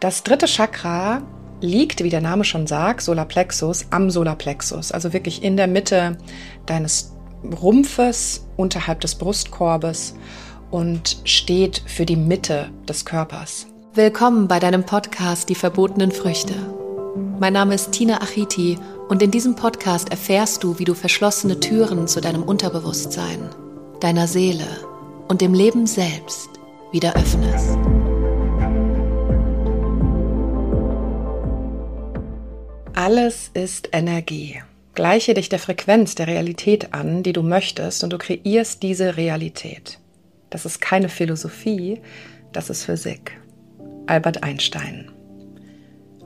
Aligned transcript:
Das 0.00 0.22
dritte 0.22 0.46
Chakra 0.46 1.20
liegt, 1.60 2.02
wie 2.02 2.08
der 2.08 2.22
Name 2.22 2.42
schon 2.44 2.66
sagt, 2.66 3.02
Solarplexus, 3.02 3.84
am 3.90 4.08
Solarplexus, 4.08 4.92
also 4.92 5.12
wirklich 5.12 5.42
in 5.42 5.58
der 5.58 5.66
Mitte 5.66 6.16
deines 6.64 7.12
Rumpfes, 7.60 8.46
unterhalb 8.56 9.02
des 9.02 9.14
Brustkorbes 9.16 10.14
und 10.70 11.18
steht 11.24 11.82
für 11.84 12.06
die 12.06 12.16
Mitte 12.16 12.70
des 12.88 13.04
Körpers. 13.04 13.66
Willkommen 13.92 14.48
bei 14.48 14.58
deinem 14.58 14.84
Podcast 14.84 15.50
Die 15.50 15.54
verbotenen 15.54 16.12
Früchte. 16.12 16.54
Mein 17.38 17.52
Name 17.52 17.74
ist 17.74 17.92
Tina 17.92 18.22
Achiti 18.22 18.78
und 19.10 19.22
in 19.22 19.30
diesem 19.30 19.54
Podcast 19.54 20.10
erfährst 20.10 20.64
du, 20.64 20.78
wie 20.78 20.84
du 20.84 20.94
verschlossene 20.94 21.60
Türen 21.60 22.08
zu 22.08 22.22
deinem 22.22 22.42
Unterbewusstsein, 22.42 23.50
deiner 24.00 24.26
Seele 24.26 24.66
und 25.28 25.42
dem 25.42 25.52
Leben 25.52 25.86
selbst 25.86 26.48
wieder 26.90 27.14
öffnest. 27.16 27.76
Alles 33.02 33.50
ist 33.54 33.88
Energie. 33.92 34.60
Gleiche 34.94 35.32
dich 35.32 35.48
der 35.48 35.58
Frequenz 35.58 36.16
der 36.16 36.26
Realität 36.26 36.92
an, 36.92 37.22
die 37.22 37.32
du 37.32 37.42
möchtest, 37.42 38.04
und 38.04 38.12
du 38.12 38.18
kreierst 38.18 38.82
diese 38.82 39.16
Realität. 39.16 39.98
Das 40.50 40.66
ist 40.66 40.82
keine 40.82 41.08
Philosophie, 41.08 42.02
das 42.52 42.68
ist 42.68 42.84
Physik. 42.84 43.40
Albert 44.06 44.42
Einstein. 44.42 45.10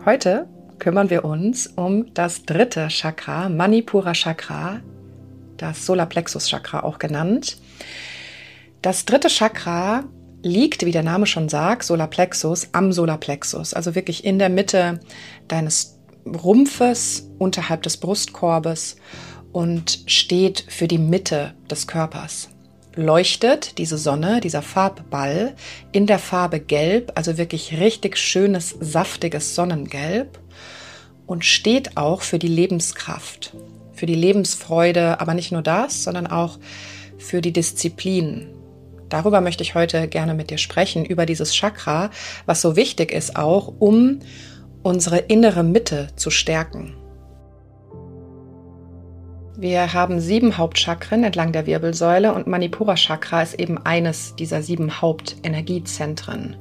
Heute 0.04 0.48
kümmern 0.80 1.10
wir 1.10 1.24
uns 1.24 1.68
um 1.68 2.12
das 2.12 2.42
dritte 2.42 2.88
Chakra, 2.88 3.48
Manipura 3.48 4.12
Chakra, 4.12 4.80
das 5.56 5.86
Solarplexus 5.86 6.48
Chakra 6.48 6.82
auch 6.82 6.98
genannt. 6.98 7.56
Das 8.82 9.04
dritte 9.04 9.28
Chakra 9.28 10.02
liegt, 10.42 10.84
wie 10.84 10.90
der 10.90 11.04
Name 11.04 11.26
schon 11.26 11.48
sagt, 11.48 11.84
Solarplexus 11.84 12.70
am 12.72 12.90
Solarplexus, 12.90 13.74
also 13.74 13.94
wirklich 13.94 14.24
in 14.24 14.40
der 14.40 14.48
Mitte 14.48 14.98
deines 15.46 15.93
Rumpfes 16.26 17.30
unterhalb 17.38 17.82
des 17.82 17.96
Brustkorbes 17.96 18.96
und 19.52 20.02
steht 20.06 20.64
für 20.68 20.88
die 20.88 20.98
Mitte 20.98 21.54
des 21.70 21.86
Körpers. 21.86 22.48
Leuchtet 22.96 23.78
diese 23.78 23.98
Sonne, 23.98 24.40
dieser 24.40 24.62
Farbball 24.62 25.54
in 25.92 26.06
der 26.06 26.18
Farbe 26.18 26.60
Gelb, 26.60 27.12
also 27.16 27.38
wirklich 27.38 27.78
richtig 27.78 28.16
schönes, 28.16 28.74
saftiges 28.80 29.54
Sonnengelb 29.54 30.38
und 31.26 31.44
steht 31.44 31.96
auch 31.96 32.22
für 32.22 32.38
die 32.38 32.48
Lebenskraft, 32.48 33.54
für 33.92 34.06
die 34.06 34.14
Lebensfreude, 34.14 35.20
aber 35.20 35.34
nicht 35.34 35.52
nur 35.52 35.62
das, 35.62 36.04
sondern 36.04 36.26
auch 36.26 36.58
für 37.18 37.40
die 37.40 37.52
Disziplin. 37.52 38.48
Darüber 39.08 39.40
möchte 39.40 39.62
ich 39.62 39.74
heute 39.74 40.08
gerne 40.08 40.34
mit 40.34 40.50
dir 40.50 40.58
sprechen, 40.58 41.04
über 41.04 41.26
dieses 41.26 41.54
Chakra, 41.54 42.10
was 42.46 42.60
so 42.60 42.76
wichtig 42.76 43.12
ist 43.12 43.36
auch, 43.36 43.72
um 43.78 44.20
unsere 44.84 45.18
innere 45.18 45.64
Mitte 45.64 46.08
zu 46.14 46.30
stärken. 46.30 46.94
Wir 49.56 49.94
haben 49.94 50.20
sieben 50.20 50.58
Hauptchakren 50.58 51.24
entlang 51.24 51.52
der 51.52 51.66
Wirbelsäule 51.66 52.34
und 52.34 52.46
Manipura 52.46 52.94
Chakra 52.96 53.42
ist 53.42 53.54
eben 53.54 53.78
eines 53.78 54.36
dieser 54.36 54.62
sieben 54.62 55.00
Hauptenergiezentren. 55.00 56.56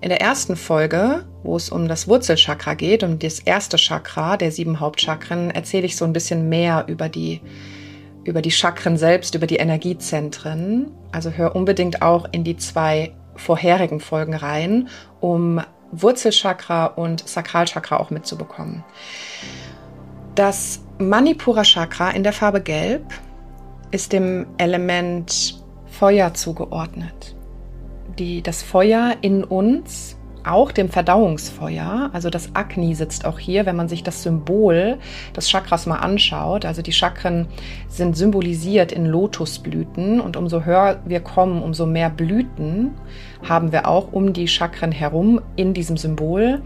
In 0.00 0.08
der 0.08 0.20
ersten 0.20 0.56
Folge, 0.56 1.24
wo 1.44 1.56
es 1.56 1.70
um 1.70 1.86
das 1.86 2.08
Wurzelchakra 2.08 2.74
geht, 2.74 3.04
um 3.04 3.18
das 3.18 3.38
erste 3.38 3.76
Chakra 3.76 4.36
der 4.36 4.50
sieben 4.50 4.80
Hauptchakren, 4.80 5.50
erzähle 5.50 5.86
ich 5.86 5.96
so 5.96 6.04
ein 6.04 6.12
bisschen 6.12 6.48
mehr 6.48 6.86
über 6.88 7.08
die, 7.08 7.40
über 8.24 8.42
die 8.42 8.50
Chakren 8.50 8.96
selbst, 8.96 9.34
über 9.34 9.46
die 9.46 9.56
Energiezentren. 9.56 10.90
Also 11.12 11.30
hör 11.30 11.54
unbedingt 11.54 12.02
auch 12.02 12.26
in 12.32 12.42
die 12.42 12.56
zwei 12.56 13.12
vorherigen 13.36 14.00
Folgen 14.00 14.34
rein, 14.34 14.88
um 15.20 15.60
Wurzelchakra 16.02 16.86
und 16.86 17.28
Sakralchakra 17.28 17.98
auch 17.98 18.10
mitzubekommen. 18.10 18.84
Das 20.34 20.80
Manipura 20.98 21.62
Chakra 21.62 22.10
in 22.10 22.22
der 22.22 22.32
Farbe 22.32 22.60
Gelb 22.60 23.12
ist 23.90 24.12
dem 24.12 24.46
Element 24.58 25.62
Feuer 25.86 26.34
zugeordnet. 26.34 27.36
Die, 28.18 28.42
das 28.42 28.62
Feuer 28.62 29.16
in 29.20 29.44
uns 29.44 30.16
auch 30.44 30.72
dem 30.72 30.88
Verdauungsfeuer. 30.88 32.10
Also 32.12 32.30
das 32.30 32.54
Agni 32.54 32.94
sitzt 32.94 33.24
auch 33.24 33.38
hier, 33.38 33.66
wenn 33.66 33.76
man 33.76 33.88
sich 33.88 34.02
das 34.02 34.22
Symbol 34.22 34.98
des 35.36 35.48
Chakras 35.48 35.86
mal 35.86 35.98
anschaut. 35.98 36.64
Also 36.64 36.82
die 36.82 36.92
Chakren 36.92 37.46
sind 37.88 38.16
symbolisiert 38.16 38.92
in 38.92 39.06
Lotusblüten 39.06 40.20
und 40.20 40.36
umso 40.36 40.64
höher 40.64 41.00
wir 41.04 41.20
kommen, 41.20 41.62
umso 41.62 41.86
mehr 41.86 42.10
Blüten 42.10 42.92
haben 43.48 43.72
wir 43.72 43.88
auch 43.88 44.12
um 44.12 44.32
die 44.32 44.48
Chakren 44.48 44.92
herum 44.92 45.40
in 45.56 45.74
diesem 45.74 45.96
Symbol. 45.96 46.62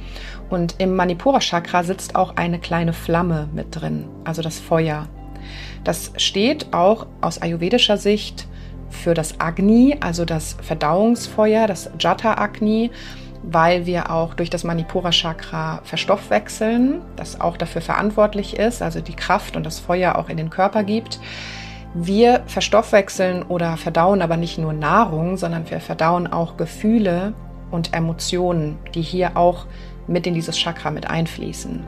Und 0.50 0.76
im 0.78 0.96
Manipura 0.96 1.40
Chakra 1.40 1.84
sitzt 1.84 2.16
auch 2.16 2.36
eine 2.36 2.58
kleine 2.58 2.92
Flamme 2.92 3.48
mit 3.52 3.80
drin, 3.80 4.04
also 4.24 4.42
das 4.42 4.58
Feuer. 4.58 5.08
Das 5.84 6.12
steht 6.16 6.72
auch 6.72 7.06
aus 7.20 7.40
ayurvedischer 7.40 7.96
Sicht 7.96 8.46
für 8.90 9.14
das 9.14 9.40
Agni, 9.40 9.96
also 10.00 10.24
das 10.24 10.56
Verdauungsfeuer, 10.62 11.66
das 11.66 11.90
Jata 11.98 12.34
Agni 12.38 12.90
weil 13.42 13.86
wir 13.86 14.10
auch 14.10 14.34
durch 14.34 14.50
das 14.50 14.64
Manipura 14.64 15.10
Chakra 15.10 15.80
verstoffwechseln, 15.84 17.00
das 17.16 17.40
auch 17.40 17.56
dafür 17.56 17.80
verantwortlich 17.80 18.56
ist, 18.56 18.82
also 18.82 19.00
die 19.00 19.14
Kraft 19.14 19.56
und 19.56 19.64
das 19.64 19.78
Feuer 19.78 20.16
auch 20.16 20.28
in 20.28 20.36
den 20.36 20.50
Körper 20.50 20.82
gibt. 20.82 21.20
Wir 21.94 22.42
verstoffwechseln 22.46 23.42
oder 23.42 23.76
verdauen 23.76 24.22
aber 24.22 24.36
nicht 24.36 24.58
nur 24.58 24.72
Nahrung, 24.72 25.36
sondern 25.36 25.70
wir 25.70 25.80
verdauen 25.80 26.26
auch 26.26 26.56
Gefühle 26.56 27.32
und 27.70 27.94
Emotionen, 27.94 28.78
die 28.94 29.02
hier 29.02 29.36
auch 29.36 29.66
mit 30.06 30.26
in 30.26 30.34
dieses 30.34 30.58
Chakra 30.58 30.90
mit 30.90 31.08
einfließen. 31.08 31.84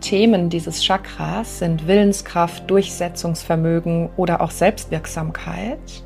Themen 0.00 0.48
dieses 0.48 0.84
Chakras 0.84 1.58
sind 1.58 1.86
Willenskraft, 1.88 2.70
Durchsetzungsvermögen 2.70 4.10
oder 4.16 4.40
auch 4.40 4.52
Selbstwirksamkeit 4.52 6.04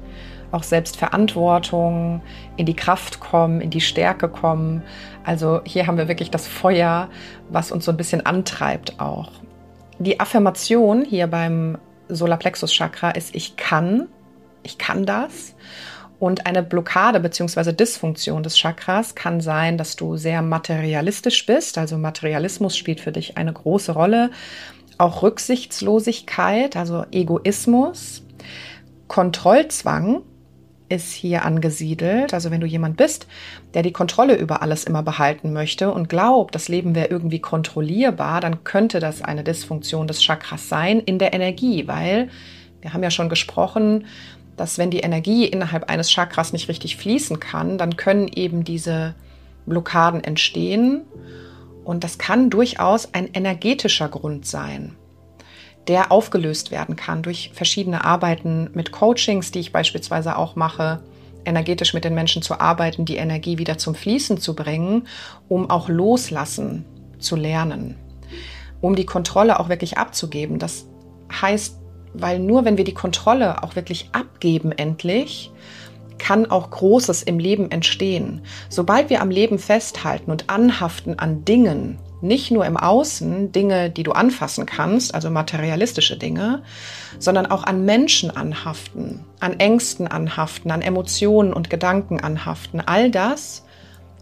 auch 0.52 0.62
Selbstverantwortung, 0.62 2.22
in 2.56 2.66
die 2.66 2.76
Kraft 2.76 3.20
kommen, 3.20 3.60
in 3.60 3.70
die 3.70 3.80
Stärke 3.80 4.28
kommen. 4.28 4.82
Also 5.24 5.60
hier 5.64 5.86
haben 5.86 5.98
wir 5.98 6.08
wirklich 6.08 6.30
das 6.30 6.46
Feuer, 6.46 7.08
was 7.50 7.72
uns 7.72 7.84
so 7.84 7.90
ein 7.90 7.96
bisschen 7.96 8.24
antreibt 8.24 9.00
auch. 9.00 9.30
Die 9.98 10.20
Affirmation 10.20 11.04
hier 11.04 11.26
beim 11.26 11.78
Solarplexus 12.08 12.72
Chakra 12.72 13.10
ist 13.10 13.34
ich 13.34 13.56
kann, 13.56 14.08
ich 14.62 14.78
kann 14.78 15.06
das. 15.06 15.54
Und 16.18 16.46
eine 16.46 16.62
Blockade 16.62 17.18
bzw. 17.18 17.72
Dysfunktion 17.72 18.44
des 18.44 18.56
Chakras 18.56 19.16
kann 19.16 19.40
sein, 19.40 19.76
dass 19.76 19.96
du 19.96 20.16
sehr 20.16 20.40
materialistisch 20.40 21.46
bist. 21.46 21.78
Also 21.78 21.98
Materialismus 21.98 22.76
spielt 22.76 23.00
für 23.00 23.10
dich 23.10 23.36
eine 23.36 23.52
große 23.52 23.92
Rolle. 23.92 24.30
Auch 24.98 25.22
Rücksichtslosigkeit, 25.22 26.76
also 26.76 27.04
Egoismus, 27.10 28.22
Kontrollzwang, 29.08 30.22
ist 30.92 31.12
hier 31.12 31.44
angesiedelt. 31.44 32.34
Also 32.34 32.50
wenn 32.50 32.60
du 32.60 32.66
jemand 32.66 32.96
bist, 32.96 33.26
der 33.74 33.82
die 33.82 33.92
Kontrolle 33.92 34.36
über 34.36 34.62
alles 34.62 34.84
immer 34.84 35.02
behalten 35.02 35.52
möchte 35.52 35.90
und 35.90 36.08
glaubt, 36.08 36.54
das 36.54 36.68
Leben 36.68 36.94
wäre 36.94 37.08
irgendwie 37.08 37.40
kontrollierbar, 37.40 38.40
dann 38.40 38.62
könnte 38.64 39.00
das 39.00 39.22
eine 39.22 39.42
Dysfunktion 39.42 40.06
des 40.06 40.22
Chakras 40.22 40.68
sein 40.68 41.00
in 41.00 41.18
der 41.18 41.32
Energie, 41.32 41.88
weil 41.88 42.28
wir 42.82 42.92
haben 42.92 43.02
ja 43.02 43.10
schon 43.10 43.28
gesprochen, 43.28 44.06
dass 44.56 44.76
wenn 44.76 44.90
die 44.90 45.00
Energie 45.00 45.46
innerhalb 45.46 45.88
eines 45.90 46.10
Chakras 46.10 46.52
nicht 46.52 46.68
richtig 46.68 46.96
fließen 46.96 47.40
kann, 47.40 47.78
dann 47.78 47.96
können 47.96 48.28
eben 48.28 48.64
diese 48.64 49.14
Blockaden 49.64 50.22
entstehen. 50.22 51.02
Und 51.84 52.04
das 52.04 52.18
kann 52.18 52.50
durchaus 52.50 53.14
ein 53.14 53.30
energetischer 53.32 54.08
Grund 54.08 54.46
sein 54.46 54.94
der 55.88 56.12
aufgelöst 56.12 56.70
werden 56.70 56.96
kann 56.96 57.22
durch 57.22 57.50
verschiedene 57.54 58.04
Arbeiten 58.04 58.70
mit 58.74 58.92
Coachings, 58.92 59.50
die 59.50 59.60
ich 59.60 59.72
beispielsweise 59.72 60.36
auch 60.36 60.54
mache, 60.54 61.02
energetisch 61.44 61.92
mit 61.92 62.04
den 62.04 62.14
Menschen 62.14 62.42
zu 62.42 62.60
arbeiten, 62.60 63.04
die 63.04 63.16
Energie 63.16 63.58
wieder 63.58 63.78
zum 63.78 63.94
Fließen 63.94 64.38
zu 64.38 64.54
bringen, 64.54 65.08
um 65.48 65.70
auch 65.70 65.88
loslassen 65.88 66.84
zu 67.18 67.36
lernen, 67.36 67.96
um 68.80 68.94
die 68.94 69.06
Kontrolle 69.06 69.58
auch 69.58 69.68
wirklich 69.68 69.98
abzugeben. 69.98 70.58
Das 70.58 70.86
heißt, 71.40 71.78
weil 72.14 72.38
nur 72.38 72.64
wenn 72.64 72.76
wir 72.76 72.84
die 72.84 72.94
Kontrolle 72.94 73.62
auch 73.62 73.74
wirklich 73.74 74.10
abgeben 74.12 74.70
endlich, 74.72 75.50
kann 76.18 76.48
auch 76.48 76.70
Großes 76.70 77.24
im 77.24 77.38
Leben 77.38 77.70
entstehen. 77.70 78.42
Sobald 78.68 79.10
wir 79.10 79.20
am 79.22 79.30
Leben 79.30 79.58
festhalten 79.58 80.30
und 80.30 80.50
anhaften 80.50 81.18
an 81.18 81.44
Dingen, 81.44 81.98
nicht 82.22 82.50
nur 82.50 82.64
im 82.64 82.76
Außen 82.76 83.52
Dinge, 83.52 83.90
die 83.90 84.04
du 84.04 84.12
anfassen 84.12 84.64
kannst, 84.64 85.14
also 85.14 85.30
materialistische 85.30 86.16
Dinge, 86.16 86.62
sondern 87.18 87.46
auch 87.46 87.64
an 87.64 87.84
Menschen 87.84 88.30
anhaften, 88.30 89.24
an 89.40 89.58
Ängsten 89.58 90.06
anhaften, 90.06 90.70
an 90.70 90.82
Emotionen 90.82 91.52
und 91.52 91.68
Gedanken 91.68 92.20
anhaften. 92.20 92.80
All 92.80 93.10
das 93.10 93.64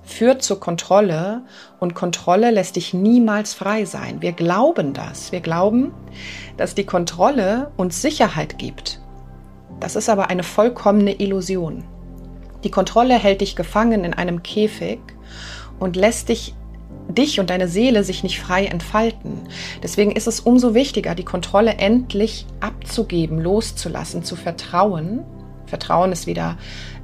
führt 0.03 0.43
zur 0.43 0.61
Kontrolle 0.61 1.43
und 1.79 1.95
Kontrolle 1.95 2.51
lässt 2.51 2.77
dich 2.77 2.95
niemals 2.95 3.55
frei 3.55 3.85
sein. 3.85 4.23
Wir 4.23 4.33
glauben 4.33 4.93
das. 4.93 5.31
Wir 5.31 5.41
glauben, 5.41 5.93
dass 6.57 6.75
die 6.75 6.87
Kontrolle 6.87 7.71
uns 7.77 8.03
Sicherheit 8.03 8.59
gibt. 8.59 9.01
Das 9.79 9.97
ist 9.97 10.09
aber 10.09 10.29
eine 10.29 10.43
vollkommene 10.43 11.21
Illusion. 11.21 11.85
Die 12.65 12.71
Kontrolle 12.71 13.15
hält 13.15 13.41
dich 13.41 13.57
gefangen 13.57 14.05
in 14.05 14.13
einem 14.13 14.43
Käfig 14.43 15.01
und 15.79 15.97
lässt 15.97 16.29
dich 16.29 16.55
dich 17.09 17.41
und 17.41 17.51
deine 17.51 17.69
Seele 17.69 18.05
sich 18.05 18.23
nicht 18.23 18.41
frei 18.41 18.67
entfalten. 18.67 19.41
Deswegen 19.83 20.13
ist 20.13 20.27
es 20.27 20.41
umso 20.41 20.75
wichtiger, 20.75 21.15
die 21.15 21.25
Kontrolle 21.25 21.75
endlich 21.75 22.47
abzugeben, 22.61 23.41
loszulassen, 23.41 24.23
zu 24.23 24.37
vertrauen. 24.37 25.25
Vertrauen 25.67 26.13
ist 26.13 26.27
wieder 26.27 26.57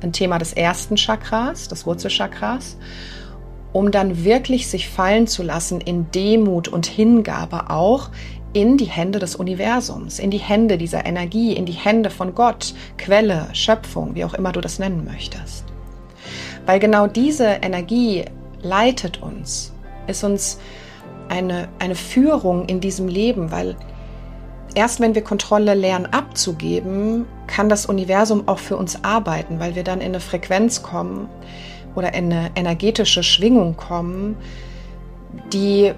ein 0.03 0.13
Thema 0.13 0.39
des 0.39 0.53
ersten 0.53 0.97
Chakras, 0.97 1.69
des 1.69 1.87
Wurzelchakras, 1.87 2.77
um 3.73 3.91
dann 3.91 4.25
wirklich 4.25 4.69
sich 4.69 4.89
fallen 4.89 5.27
zu 5.27 5.43
lassen 5.43 5.81
in 5.81 6.11
Demut 6.11 6.69
und 6.69 6.87
Hingabe 6.87 7.71
auch 7.71 8.11
in 8.53 8.79
die 8.79 8.87
Hände 8.87 9.19
des 9.19 9.37
Universums, 9.37 10.19
in 10.19 10.31
die 10.31 10.39
Hände 10.39 10.79
dieser 10.79 11.05
Energie, 11.05 11.53
in 11.53 11.67
die 11.67 11.73
Hände 11.73 12.09
von 12.09 12.35
Gott, 12.35 12.75
Quelle, 12.97 13.49
Schöpfung, 13.53 14.15
wie 14.15 14.25
auch 14.25 14.33
immer 14.35 14.53
du 14.53 14.63
das 14.63 14.79
nennen 14.79 15.05
möchtest. 15.05 15.65
Weil 16.65 16.81
genau 16.81 17.07
diese 17.07 17.47
Energie 17.47 18.25
leitet 18.63 19.23
uns 19.23 19.76
ist 20.07 20.25
uns 20.25 20.59
eine, 21.29 21.69
eine 21.79 21.95
Führung 21.95 22.67
in 22.67 22.81
diesem 22.81 23.09
Leben, 23.09 23.51
weil 23.51 23.77
erst 24.75 25.01
wenn 25.01 25.15
wir 25.15 25.23
Kontrolle 25.23 25.75
lernen 25.75 26.07
abzugeben, 26.07 27.27
kann 27.47 27.69
das 27.69 27.87
Universum 27.87 28.47
auch 28.47 28.59
für 28.59 28.77
uns 28.77 29.03
arbeiten, 29.05 29.59
weil 29.59 29.75
wir 29.75 29.85
dann 29.85 30.01
in 30.01 30.09
eine 30.09 30.21
Frequenz 30.21 30.83
kommen 30.83 31.29
oder 31.95 32.15
in 32.15 32.33
eine 32.33 32.51
energetische 32.55 33.23
Schwingung 33.23 33.77
kommen, 33.77 34.37
die 35.53 35.93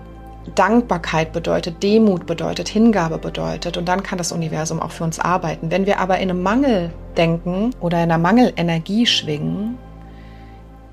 Dankbarkeit 0.55 1.33
bedeutet, 1.33 1.83
Demut 1.83 2.27
bedeutet, 2.27 2.69
Hingabe 2.69 3.19
bedeutet. 3.19 3.77
Und 3.77 3.87
dann 3.87 4.03
kann 4.03 4.19
das 4.19 4.33
Universum 4.33 4.81
auch 4.81 4.93
für 4.93 5.05
uns 5.05 5.19
arbeiten. 5.19 5.71
Wenn 5.71 5.87
wir 5.87 6.01
aber 6.01 6.19
in 6.19 6.31
einem 6.31 6.43
Mangel 6.43 6.91
denken 7.17 7.71
oder 7.81 7.99
in 7.99 8.05
einer 8.05 8.19
Mangelenergie 8.19 9.07
schwingen, 9.07 9.79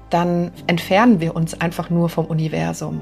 dann 0.10 0.52
entfernen 0.68 1.20
wir 1.20 1.36
uns 1.36 1.60
einfach 1.60 1.90
nur 1.90 2.10
vom 2.10 2.26
Universum. 2.26 3.02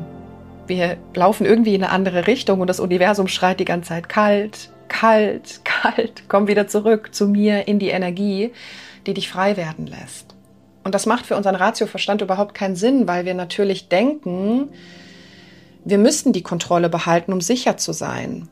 Wir 0.68 0.98
laufen 1.14 1.46
irgendwie 1.46 1.76
in 1.76 1.84
eine 1.84 1.92
andere 1.92 2.28
Richtung 2.28 2.62
und 2.62 2.68
das 2.68 2.80
Universum 2.80 3.28
schreit 3.28 3.60
die 3.60 3.66
ganze 3.66 3.90
Zeit 3.90 4.10
kalt, 4.10 4.72
kalt, 4.88 5.62
kalt, 5.66 6.24
komm 6.28 6.48
wieder 6.48 6.68
zurück 6.68 7.14
zu 7.14 7.28
mir 7.28 7.68
in 7.68 7.80
die 7.80 7.90
Energie, 7.90 8.52
die 9.06 9.14
dich 9.14 9.30
frei 9.30 9.58
werden 9.58 9.88
lässt. 9.88 10.36
Und 10.84 10.96
das 10.96 11.06
macht 11.06 11.26
für 11.26 11.36
unseren 11.36 11.56
Ratioverstand 11.56 12.22
überhaupt 12.22 12.54
keinen 12.54 12.76
Sinn, 12.76 13.08
weil 13.08 13.26
wir 13.26 13.34
natürlich 13.34 13.88
denken, 13.88 14.70
wir 15.86 15.98
müssten 15.98 16.34
die 16.34 16.44
Kontrolle 16.44 16.90
behalten, 16.90 17.34
um 17.34 17.42
sicher 17.42 17.78
zu 17.78 17.94
sein. 17.94 18.50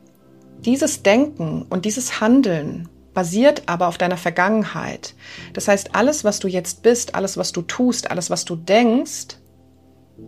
Dieses 0.65 1.03
Denken 1.03 1.65
und 1.69 1.85
dieses 1.85 2.21
Handeln 2.21 2.89
basiert 3.13 3.63
aber 3.65 3.87
auf 3.87 3.97
deiner 3.97 4.17
Vergangenheit. 4.17 5.15
Das 5.53 5.67
heißt, 5.67 5.95
alles, 5.95 6.23
was 6.23 6.39
du 6.39 6.47
jetzt 6.47 6.81
bist, 6.83 7.15
alles, 7.15 7.37
was 7.37 7.51
du 7.51 7.61
tust, 7.61 8.09
alles, 8.09 8.29
was 8.29 8.45
du 8.45 8.55
denkst, 8.55 9.37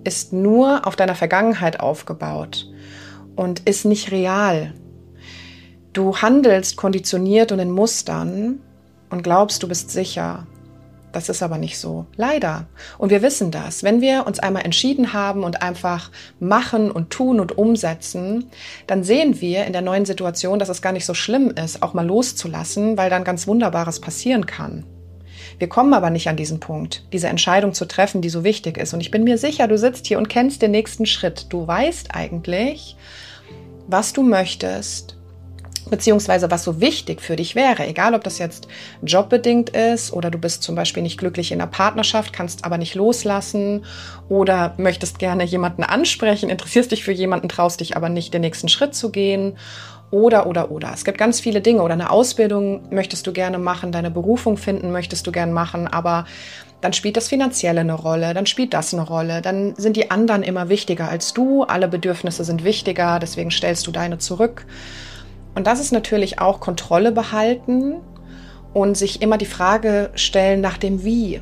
ist 0.03 0.33
nur 0.33 0.85
auf 0.88 0.95
deiner 0.95 1.15
Vergangenheit 1.15 1.80
aufgebaut 1.80 2.68
und 3.35 3.68
ist 3.68 3.85
nicht 3.85 4.12
real. 4.12 4.74
Du 5.94 6.18
handelst 6.18 6.75
konditioniert 6.75 7.51
und 7.51 7.59
in 7.59 7.71
Mustern 7.71 8.59
und 9.09 9.24
glaubst, 9.24 9.62
du 9.63 9.68
bist 9.68 9.91
sicher. 9.91 10.47
Das 11.13 11.30
ist 11.30 11.44
aber 11.44 11.60
nicht 11.60 11.77
so. 11.77 12.07
Leider. 12.18 12.65
Und 12.98 13.12
wir 13.12 13.21
wissen 13.21 13.51
das. 13.51 13.83
Wenn 13.83 14.01
wir 14.01 14.25
uns 14.25 14.39
einmal 14.39 14.65
entschieden 14.65 15.13
haben 15.13 15.44
und 15.44 15.62
einfach 15.62 16.10
machen 16.39 16.92
und 16.92 17.12
tun 17.12 17.39
und 17.39 17.56
umsetzen, 17.56 18.50
dann 18.88 19.04
sehen 19.04 19.39
wir 19.39 19.65
in 19.65 19.74
der 19.74 19.83
neuen 19.83 20.06
Situation, 20.06 20.57
dass 20.57 20.69
es 20.69 20.81
gar 20.81 20.92
nicht 20.92 21.06
so 21.06 21.13
schlimm 21.13 21.51
ist, 21.51 21.83
auch 21.83 21.94
mal 21.94 22.06
loszulassen, 22.06 22.98
weil 22.98 23.12
dann 23.12 23.24
ganz 23.24 23.48
Wunderbares 23.48 24.01
passieren 24.01 24.48
kann. 24.48 24.86
Wir 25.60 25.69
kommen 25.69 25.94
aber 25.94 26.10
nicht 26.10 26.27
an 26.30 26.36
diesen 26.36 26.60
Punkt, 26.60 27.06
diese 27.13 27.27
Entscheidung 27.27 27.74
zu 27.74 27.86
treffen, 27.86 28.21
die 28.21 28.30
so 28.30 28.44
wichtig 28.44 28.80
ist. 28.80 28.95
Und 28.95 29.01
ich 29.01 29.12
bin 29.12 29.24
mir 29.24 29.38
sicher, 29.38 29.68
du 29.68 29.77
sitzt 29.77 30.07
hier 30.07 30.18
und 30.18 30.30
kennst 30.30 30.63
den 30.63 30.71
nächsten 30.71 31.06
Schritt. 31.06 31.45
Du 31.50 31.68
weißt 31.68 32.16
eigentlich, 32.16 32.98
was 33.88 34.13
du 34.13 34.24
möchtest, 34.24 35.16
beziehungsweise 35.94 36.50
was 36.50 36.63
so 36.63 36.81
wichtig 36.81 37.22
für 37.22 37.36
dich 37.36 37.54
wäre, 37.54 37.86
egal 37.86 38.16
ob 38.16 38.24
das 38.24 38.40
jetzt 38.40 38.68
jobbedingt 39.04 39.69
ist 39.69 40.12
oder 40.12 40.31
du 40.31 40.40
bist 40.40 40.63
zum 40.63 40.74
Beispiel 40.74 41.04
nicht 41.04 41.19
glücklich 41.19 41.51
in 41.51 41.60
der 41.60 41.68
Partnerschaft, 41.68 42.34
kannst 42.34 42.66
aber 42.66 42.80
nicht 42.80 42.95
loslassen 42.95 43.86
oder 44.28 44.74
möchtest 44.78 45.19
gerne 45.19 45.44
jemanden 45.44 45.84
ansprechen, 45.84 46.50
interessierst 46.50 46.92
dich 46.92 47.04
für 47.04 47.12
jemanden, 47.12 47.48
traust 47.48 47.80
dich 47.80 47.95
aber 47.95 48.10
nicht 48.10 48.34
den 48.34 48.42
nächsten 48.42 48.69
Schritt 48.69 48.95
zu 48.95 49.12
gehen 49.12 49.56
oder, 50.10 50.48
oder, 50.48 50.72
oder. 50.72 50.90
Es 50.95 51.06
gibt 51.06 51.19
ganz 51.19 51.40
viele 51.40 51.62
Dinge 51.62 51.84
oder 51.84 51.94
eine 51.94 52.10
Ausbildung 52.10 52.81
möchtest 52.90 53.28
du 53.28 53.31
gerne 53.31 53.60
machen, 53.60 53.92
deine 53.92 54.10
Berufung 54.10 54.57
finden 54.57 54.92
möchtest 54.92 55.28
du 55.28 55.31
gerne 55.31 55.51
machen, 55.51 55.88
aber 55.88 56.25
dann 56.81 56.94
spielt 56.94 57.18
das 57.18 57.28
Finanzielle 57.28 57.81
eine 57.81 57.94
Rolle, 57.94 58.34
dann 58.34 58.48
spielt 58.48 58.74
das 58.74 58.95
eine 58.95 59.04
Rolle, 59.04 59.44
dann 59.44 59.75
sind 59.75 59.95
die 59.95 60.10
anderen 60.10 60.42
immer 60.42 60.69
wichtiger 60.69 61.07
als 61.07 61.36
du, 61.36 61.62
alle 61.62 61.88
Bedürfnisse 61.88 62.44
sind 62.44 62.63
wichtiger, 62.63 63.19
deswegen 63.19 63.51
stellst 63.51 63.86
du 63.86 63.92
deine 63.92 64.18
zurück. 64.18 64.66
Und 65.56 65.68
das 65.68 65.80
ist 65.80 65.92
natürlich 65.92 66.40
auch 66.40 66.60
Kontrolle 66.60 67.12
behalten 67.12 67.96
und 68.74 68.98
sich 68.98 69.22
immer 69.22 69.38
die 69.38 69.46
Frage 69.46 70.10
stellen 70.16 70.62
nach 70.62 70.78
dem 70.78 71.04
Wie. 71.04 71.42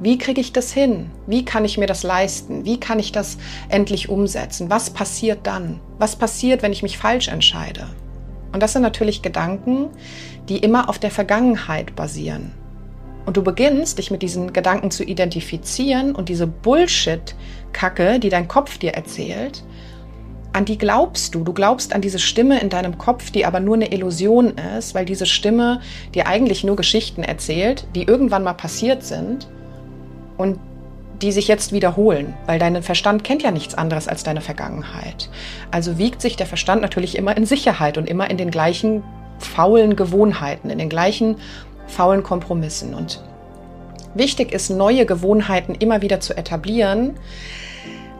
Wie 0.00 0.16
kriege 0.16 0.40
ich 0.40 0.52
das 0.52 0.72
hin? 0.72 1.10
Wie 1.26 1.44
kann 1.44 1.64
ich 1.64 1.76
mir 1.76 1.86
das 1.86 2.02
leisten? 2.02 2.64
Wie 2.64 2.80
kann 2.80 2.98
ich 2.98 3.12
das 3.12 3.36
endlich 3.68 4.08
umsetzen? 4.08 4.70
Was 4.70 4.90
passiert 4.90 5.40
dann? 5.42 5.80
Was 5.98 6.16
passiert, 6.16 6.62
wenn 6.62 6.72
ich 6.72 6.82
mich 6.82 6.96
falsch 6.96 7.28
entscheide? 7.28 7.86
Und 8.52 8.62
das 8.62 8.72
sind 8.72 8.82
natürlich 8.82 9.20
Gedanken, 9.20 9.88
die 10.48 10.58
immer 10.58 10.88
auf 10.88 10.98
der 10.98 11.10
Vergangenheit 11.10 11.94
basieren. 11.96 12.52
Und 13.26 13.36
du 13.36 13.42
beginnst, 13.42 13.98
dich 13.98 14.10
mit 14.10 14.22
diesen 14.22 14.52
Gedanken 14.52 14.90
zu 14.90 15.04
identifizieren 15.04 16.14
und 16.14 16.28
diese 16.28 16.46
Bullshit-Kacke, 16.46 18.18
die 18.18 18.30
dein 18.30 18.48
Kopf 18.48 18.78
dir 18.78 18.94
erzählt, 18.94 19.62
an 20.52 20.64
die 20.64 20.78
glaubst 20.78 21.34
du. 21.34 21.44
Du 21.44 21.52
glaubst 21.52 21.94
an 21.94 22.00
diese 22.00 22.18
Stimme 22.18 22.60
in 22.60 22.68
deinem 22.70 22.98
Kopf, 22.98 23.30
die 23.30 23.46
aber 23.46 23.60
nur 23.60 23.76
eine 23.76 23.92
Illusion 23.92 24.54
ist, 24.78 24.94
weil 24.94 25.04
diese 25.04 25.26
Stimme 25.26 25.80
dir 26.14 26.26
eigentlich 26.26 26.64
nur 26.64 26.76
Geschichten 26.76 27.22
erzählt, 27.22 27.86
die 27.94 28.02
irgendwann 28.04 28.42
mal 28.42 28.54
passiert 28.54 29.04
sind 29.04 29.48
und 30.36 30.58
die 31.22 31.32
sich 31.32 31.48
jetzt 31.48 31.72
wiederholen, 31.72 32.34
weil 32.46 32.58
dein 32.58 32.82
Verstand 32.82 33.24
kennt 33.24 33.42
ja 33.42 33.50
nichts 33.50 33.74
anderes 33.74 34.08
als 34.08 34.22
deine 34.22 34.40
Vergangenheit. 34.40 35.28
Also 35.70 35.98
wiegt 35.98 36.22
sich 36.22 36.36
der 36.36 36.46
Verstand 36.46 36.80
natürlich 36.80 37.16
immer 37.16 37.36
in 37.36 37.44
Sicherheit 37.44 37.98
und 37.98 38.08
immer 38.08 38.30
in 38.30 38.38
den 38.38 38.50
gleichen 38.50 39.02
faulen 39.38 39.96
Gewohnheiten, 39.96 40.70
in 40.70 40.78
den 40.78 40.88
gleichen 40.88 41.36
faulen 41.86 42.22
Kompromissen. 42.22 42.94
Und 42.94 43.22
wichtig 44.14 44.52
ist, 44.52 44.70
neue 44.70 45.04
Gewohnheiten 45.04 45.74
immer 45.74 46.00
wieder 46.02 46.20
zu 46.20 46.36
etablieren, 46.36 47.18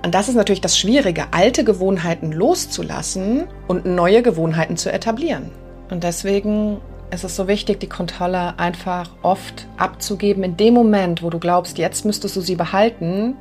und 0.02 0.14
das 0.14 0.28
ist 0.28 0.34
natürlich 0.34 0.62
das 0.62 0.78
Schwierige, 0.78 1.26
alte 1.32 1.62
Gewohnheiten 1.62 2.32
loszulassen 2.32 3.44
und 3.68 3.84
neue 3.84 4.22
Gewohnheiten 4.22 4.76
zu 4.76 4.90
etablieren. 4.90 5.50
Und 5.90 6.04
deswegen 6.04 6.80
ist 7.10 7.24
es 7.24 7.36
so 7.36 7.48
wichtig, 7.48 7.80
die 7.80 7.88
Kontrolle 7.88 8.58
einfach 8.58 9.10
oft 9.22 9.66
abzugeben. 9.76 10.42
In 10.42 10.56
dem 10.56 10.74
Moment, 10.74 11.22
wo 11.22 11.28
du 11.28 11.38
glaubst, 11.38 11.76
jetzt 11.76 12.04
müsstest 12.04 12.36
du 12.36 12.40
sie 12.40 12.54
behalten, 12.54 13.36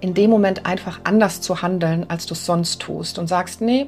in 0.00 0.14
dem 0.14 0.30
Moment 0.30 0.66
einfach 0.66 1.00
anders 1.04 1.40
zu 1.42 1.62
handeln, 1.62 2.06
als 2.08 2.26
du 2.26 2.34
es 2.34 2.44
sonst 2.44 2.80
tust 2.80 3.18
und 3.18 3.28
sagst, 3.28 3.60
nee, 3.60 3.86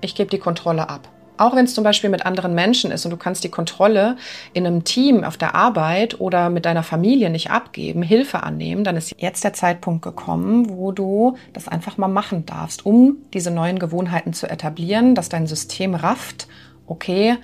ich 0.00 0.14
gebe 0.14 0.30
die 0.30 0.38
Kontrolle 0.38 0.88
ab. 0.88 1.08
Auch 1.38 1.54
wenn 1.54 1.64
es 1.64 1.74
zum 1.74 1.84
Beispiel 1.84 2.10
mit 2.10 2.26
anderen 2.26 2.54
Menschen 2.54 2.90
ist 2.90 3.04
und 3.04 3.12
du 3.12 3.16
kannst 3.16 3.44
die 3.44 3.48
Kontrolle 3.48 4.16
in 4.52 4.66
einem 4.66 4.84
Team 4.84 5.24
auf 5.24 5.36
der 5.36 5.54
Arbeit 5.54 6.20
oder 6.20 6.50
mit 6.50 6.64
deiner 6.64 6.82
Familie 6.82 7.30
nicht 7.30 7.50
abgeben, 7.50 8.02
Hilfe 8.02 8.42
annehmen, 8.42 8.84
dann 8.84 8.96
ist 8.96 9.14
jetzt 9.18 9.44
der 9.44 9.52
Zeitpunkt 9.52 10.02
gekommen, 10.02 10.68
wo 10.68 10.92
du 10.92 11.36
das 11.52 11.68
einfach 11.68 11.96
mal 11.96 12.08
machen 12.08 12.44
darfst, 12.44 12.84
um 12.84 13.18
diese 13.32 13.50
neuen 13.50 13.78
Gewohnheiten 13.78 14.32
zu 14.32 14.50
etablieren, 14.50 15.14
dass 15.14 15.28
dein 15.28 15.46
System 15.46 15.94
rafft, 15.94 16.48
okay, 16.86 17.36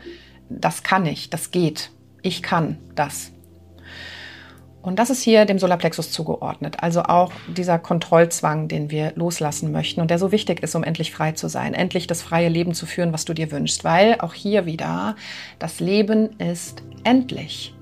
das 0.49 0.83
kann 0.83 1.07
ich, 1.07 1.31
das 1.31 1.51
geht, 1.51 1.91
ich 2.23 2.43
kann 2.43 2.79
das. 2.95 3.34
Und 4.85 4.99
das 4.99 5.09
ist 5.09 5.23
hier 5.23 5.47
dem 5.47 5.59
Solarplexus 5.59 6.11
zugeordnet, 6.11 6.83
also 6.83 7.05
auch 7.05 7.33
dieser 7.57 7.79
Kontrollzwang, 7.79 8.69
den 8.69 8.91
wir 8.91 9.13
loslassen 9.17 9.73
möchten 9.73 10.03
und 10.03 10.11
der 10.11 10.19
so 10.19 10.31
wichtig 10.31 10.63
ist, 10.63 10.75
um 10.75 10.85
endlich 10.85 11.11
frei 11.11 11.33
zu 11.33 11.49
sein, 11.49 11.73
endlich 11.73 12.07
das 12.07 12.21
freie 12.21 12.51
Leben 12.51 12.75
zu 12.75 12.85
führen, 12.85 13.15
was 13.15 13.25
du 13.25 13.33
dir 13.33 13.51
wünschst, 13.51 13.83
weil 13.83 14.17
auch 14.19 14.35
hier 14.35 14.67
wieder, 14.67 15.17
das 15.59 15.81
Leben 15.81 16.39
ist 16.39 16.83
endlich. 17.03 17.75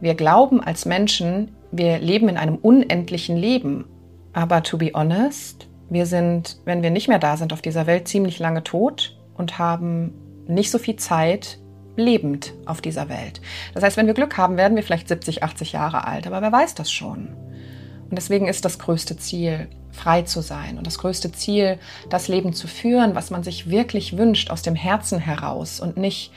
Wir 0.00 0.14
glauben 0.14 0.62
als 0.62 0.86
Menschen, 0.86 1.50
wir 1.72 1.98
leben 1.98 2.28
in 2.28 2.36
einem 2.36 2.54
unendlichen 2.54 3.36
Leben, 3.36 3.86
aber 4.32 4.62
to 4.62 4.78
be 4.78 4.92
honest, 4.94 5.66
wir 5.90 6.06
sind, 6.06 6.58
wenn 6.64 6.84
wir 6.84 6.90
nicht 6.90 7.08
mehr 7.08 7.18
da 7.18 7.36
sind 7.36 7.52
auf 7.52 7.62
dieser 7.62 7.88
Welt, 7.88 8.06
ziemlich 8.06 8.38
lange 8.38 8.62
tot 8.62 9.18
und 9.34 9.58
haben 9.58 10.14
nicht 10.46 10.70
so 10.70 10.78
viel 10.78 10.94
Zeit, 10.94 11.58
lebend 11.96 12.54
auf 12.66 12.80
dieser 12.80 13.08
Welt. 13.08 13.40
Das 13.74 13.82
heißt, 13.82 13.96
wenn 13.96 14.06
wir 14.06 14.14
Glück 14.14 14.36
haben, 14.36 14.56
werden 14.56 14.76
wir 14.76 14.82
vielleicht 14.82 15.08
70, 15.08 15.42
80 15.42 15.72
Jahre 15.72 16.06
alt, 16.06 16.26
aber 16.26 16.40
wer 16.40 16.52
weiß 16.52 16.74
das 16.74 16.90
schon? 16.90 17.28
Und 17.28 18.16
deswegen 18.16 18.46
ist 18.48 18.64
das 18.64 18.78
größte 18.78 19.16
Ziel, 19.16 19.68
frei 19.90 20.22
zu 20.22 20.40
sein 20.40 20.78
und 20.78 20.86
das 20.86 20.98
größte 20.98 21.32
Ziel, 21.32 21.78
das 22.08 22.28
Leben 22.28 22.54
zu 22.54 22.66
führen, 22.66 23.14
was 23.14 23.30
man 23.30 23.42
sich 23.42 23.70
wirklich 23.70 24.16
wünscht, 24.16 24.50
aus 24.50 24.62
dem 24.62 24.74
Herzen 24.74 25.18
heraus 25.18 25.80
und 25.80 25.96
nicht 25.96 26.32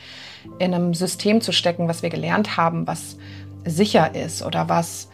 in 0.59 0.73
einem 0.73 0.93
System 0.93 1.41
zu 1.41 1.51
stecken, 1.51 1.87
was 1.87 2.03
wir 2.03 2.09
gelernt 2.09 2.57
haben, 2.57 2.85
was 2.85 3.17
sicher 3.65 4.13
ist 4.13 4.43
oder 4.43 4.69
was 4.69 5.09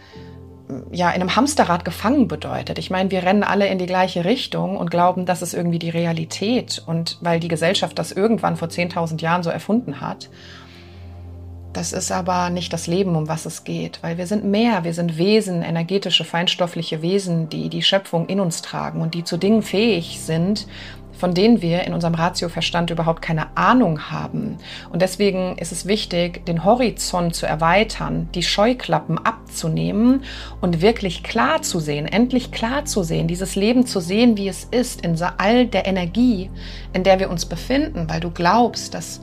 ja, 0.92 1.10
in 1.10 1.22
einem 1.22 1.36
Hamsterrad 1.36 1.86
gefangen 1.86 2.28
bedeutet. 2.28 2.80
Ich 2.80 2.90
meine, 2.90 3.12
wir 3.12 3.24
rennen 3.24 3.44
alle 3.44 3.68
in 3.68 3.78
die 3.78 3.86
gleiche 3.86 4.26
Richtung 4.26 4.78
und 4.78 4.92
glauben, 4.92 5.26
das 5.26 5.42
ist 5.42 5.54
irgendwie 5.54 5.80
die 5.80 5.90
Realität. 5.90 6.82
Und 6.86 7.18
weil 7.22 7.40
die 7.40 7.48
Gesellschaft 7.48 7.98
das 8.00 8.12
irgendwann 8.12 8.58
vor 8.58 8.68
10.000 8.68 9.22
Jahren 9.22 9.44
so 9.44 9.50
erfunden 9.50 10.02
hat. 10.02 10.30
Das 11.74 11.94
ist 11.94 12.12
aber 12.12 12.50
nicht 12.50 12.74
das 12.74 12.88
Leben, 12.88 13.16
um 13.16 13.30
was 13.30 13.46
es 13.46 13.64
geht, 13.64 14.04
weil 14.04 14.18
wir 14.18 14.28
sind 14.28 14.44
mehr, 14.44 14.84
wir 14.84 14.94
sind 14.94 15.18
Wesen, 15.18 15.62
energetische, 15.62 16.26
feinstoffliche 16.26 17.02
Wesen, 17.02 17.48
die 17.48 17.70
die 17.70 17.82
Schöpfung 17.82 18.28
in 18.28 18.42
uns 18.42 18.62
tragen 18.62 19.02
und 19.02 19.14
die 19.14 19.24
zu 19.24 19.38
Dingen 19.38 19.62
fähig 19.62 20.20
sind, 20.20 20.68
von 21.22 21.36
denen 21.36 21.62
wir 21.62 21.84
in 21.84 21.94
unserem 21.94 22.16
Ratioverstand 22.16 22.90
überhaupt 22.90 23.22
keine 23.22 23.56
Ahnung 23.56 24.10
haben. 24.10 24.58
Und 24.92 25.04
deswegen 25.04 25.56
ist 25.60 25.72
es 25.72 25.86
wichtig, 25.86 26.48
den 26.48 26.66
Horizont 26.66 27.36
zu 27.36 27.46
erweitern, 27.46 28.28
die 28.34 28.42
Scheuklappen 28.42 29.20
abzunehmen 29.24 30.24
und 30.62 30.82
wirklich 30.82 31.22
klar 31.22 31.62
zu 31.62 31.80
sehen, 31.80 32.08
endlich 32.08 32.52
klar 32.52 32.86
zu 32.86 33.04
sehen, 33.04 33.28
dieses 33.28 33.56
Leben 33.56 33.86
zu 33.86 34.00
sehen, 34.00 34.36
wie 34.36 34.48
es 34.48 34.64
ist, 34.64 35.06
in 35.06 35.16
all 35.38 35.68
der 35.68 35.86
Energie, 35.86 36.50
in 36.92 37.04
der 37.04 37.20
wir 37.20 37.30
uns 37.30 37.46
befinden, 37.46 38.10
weil 38.10 38.20
du 38.20 38.32
glaubst, 38.32 38.96
dass 38.96 39.22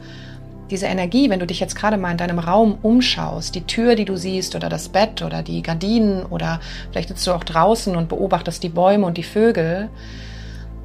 diese 0.70 0.86
Energie, 0.86 1.30
wenn 1.30 1.40
du 1.40 1.48
dich 1.48 1.58
jetzt 1.58 1.74
gerade 1.74 1.96
mal 1.96 2.12
in 2.12 2.16
deinem 2.18 2.38
Raum 2.38 2.78
umschaust, 2.80 3.56
die 3.56 3.66
Tür, 3.66 3.96
die 3.96 4.04
du 4.04 4.16
siehst 4.16 4.54
oder 4.54 4.68
das 4.68 4.88
Bett 4.88 5.20
oder 5.22 5.42
die 5.42 5.62
Gardinen 5.62 6.22
oder 6.22 6.60
vielleicht 6.92 7.08
sitzt 7.08 7.26
du 7.26 7.32
auch 7.32 7.42
draußen 7.42 7.96
und 7.96 8.08
beobachtest 8.08 8.62
die 8.62 8.68
Bäume 8.68 9.04
und 9.04 9.16
die 9.16 9.24
Vögel, 9.24 9.88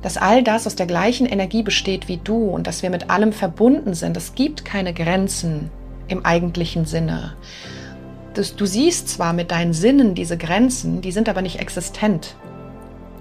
dass 0.03 0.17
all 0.17 0.43
das 0.43 0.67
aus 0.67 0.75
der 0.75 0.85
gleichen 0.85 1.25
Energie 1.25 1.63
besteht 1.63 2.07
wie 2.07 2.17
du 2.17 2.49
und 2.49 2.67
dass 2.67 2.83
wir 2.83 2.91
mit 2.91 3.09
allem 3.09 3.33
verbunden 3.33 3.95
sind. 3.95 4.15
Es 4.15 4.35
gibt 4.35 4.65
keine 4.65 4.93
Grenzen 4.93 5.71
im 6.07 6.25
eigentlichen 6.25 6.85
Sinne. 6.85 7.35
Du 8.35 8.65
siehst 8.65 9.09
zwar 9.09 9.33
mit 9.33 9.51
deinen 9.51 9.73
Sinnen 9.73 10.13
diese 10.13 10.37
Grenzen, 10.37 11.01
die 11.01 11.11
sind 11.11 11.29
aber 11.29 11.41
nicht 11.41 11.59
existent, 11.59 12.35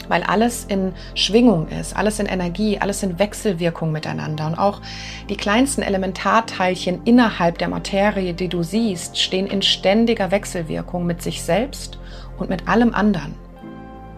weil 0.09 0.23
alles 0.23 0.65
in 0.65 0.95
Schwingung 1.15 1.69
ist, 1.69 1.95
alles 1.95 2.19
in 2.19 2.27
Energie, 2.27 2.79
alles 2.81 3.03
in 3.03 3.19
Wechselwirkung 3.19 3.93
miteinander. 3.93 4.47
Und 4.47 4.55
auch 4.55 4.81
die 5.29 5.37
kleinsten 5.37 5.83
Elementarteilchen 5.83 7.03
innerhalb 7.05 7.59
der 7.59 7.69
Materie, 7.69 8.35
die 8.35 8.49
du 8.49 8.63
siehst, 8.63 9.21
stehen 9.21 9.47
in 9.47 9.63
ständiger 9.63 10.31
Wechselwirkung 10.31 11.07
mit 11.07 11.23
sich 11.23 11.43
selbst 11.43 11.99
und 12.39 12.49
mit 12.49 12.67
allem 12.67 12.95
anderen. 12.95 13.35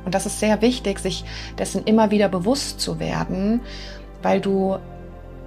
Und 0.05 0.15
das 0.15 0.27
ist 0.27 0.41
sehr 0.41 0.61
wichtig, 0.63 0.99
sich 0.99 1.25
dessen 1.59 1.85
immer 1.85 2.11
wieder 2.11 2.29
bewusst 2.29 2.81
zu 2.81 2.99
werden, 2.99 3.61
weil 4.23 4.41
du 4.41 4.79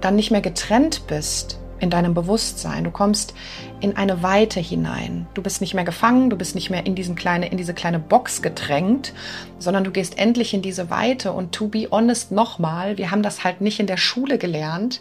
dann 0.00 0.16
nicht 0.16 0.30
mehr 0.30 0.40
getrennt 0.40 1.06
bist 1.06 1.58
in 1.80 1.90
deinem 1.90 2.14
Bewusstsein. 2.14 2.84
Du 2.84 2.90
kommst 2.90 3.34
in 3.80 3.96
eine 3.96 4.22
Weite 4.22 4.60
hinein. 4.60 5.26
Du 5.34 5.42
bist 5.42 5.60
nicht 5.60 5.74
mehr 5.74 5.84
gefangen, 5.84 6.30
du 6.30 6.36
bist 6.36 6.54
nicht 6.54 6.70
mehr 6.70 6.86
in, 6.86 6.94
diesen 6.94 7.14
kleine, 7.14 7.48
in 7.48 7.56
diese 7.56 7.74
kleine 7.74 7.98
Box 7.98 8.42
gedrängt, 8.42 9.12
sondern 9.58 9.84
du 9.84 9.90
gehst 9.90 10.18
endlich 10.18 10.54
in 10.54 10.62
diese 10.62 10.90
Weite. 10.90 11.32
Und 11.32 11.52
to 11.52 11.68
be 11.68 11.88
honest 11.90 12.32
nochmal, 12.32 12.98
wir 12.98 13.10
haben 13.10 13.22
das 13.22 13.44
halt 13.44 13.60
nicht 13.60 13.80
in 13.80 13.86
der 13.86 13.96
Schule 13.96 14.38
gelernt, 14.38 15.00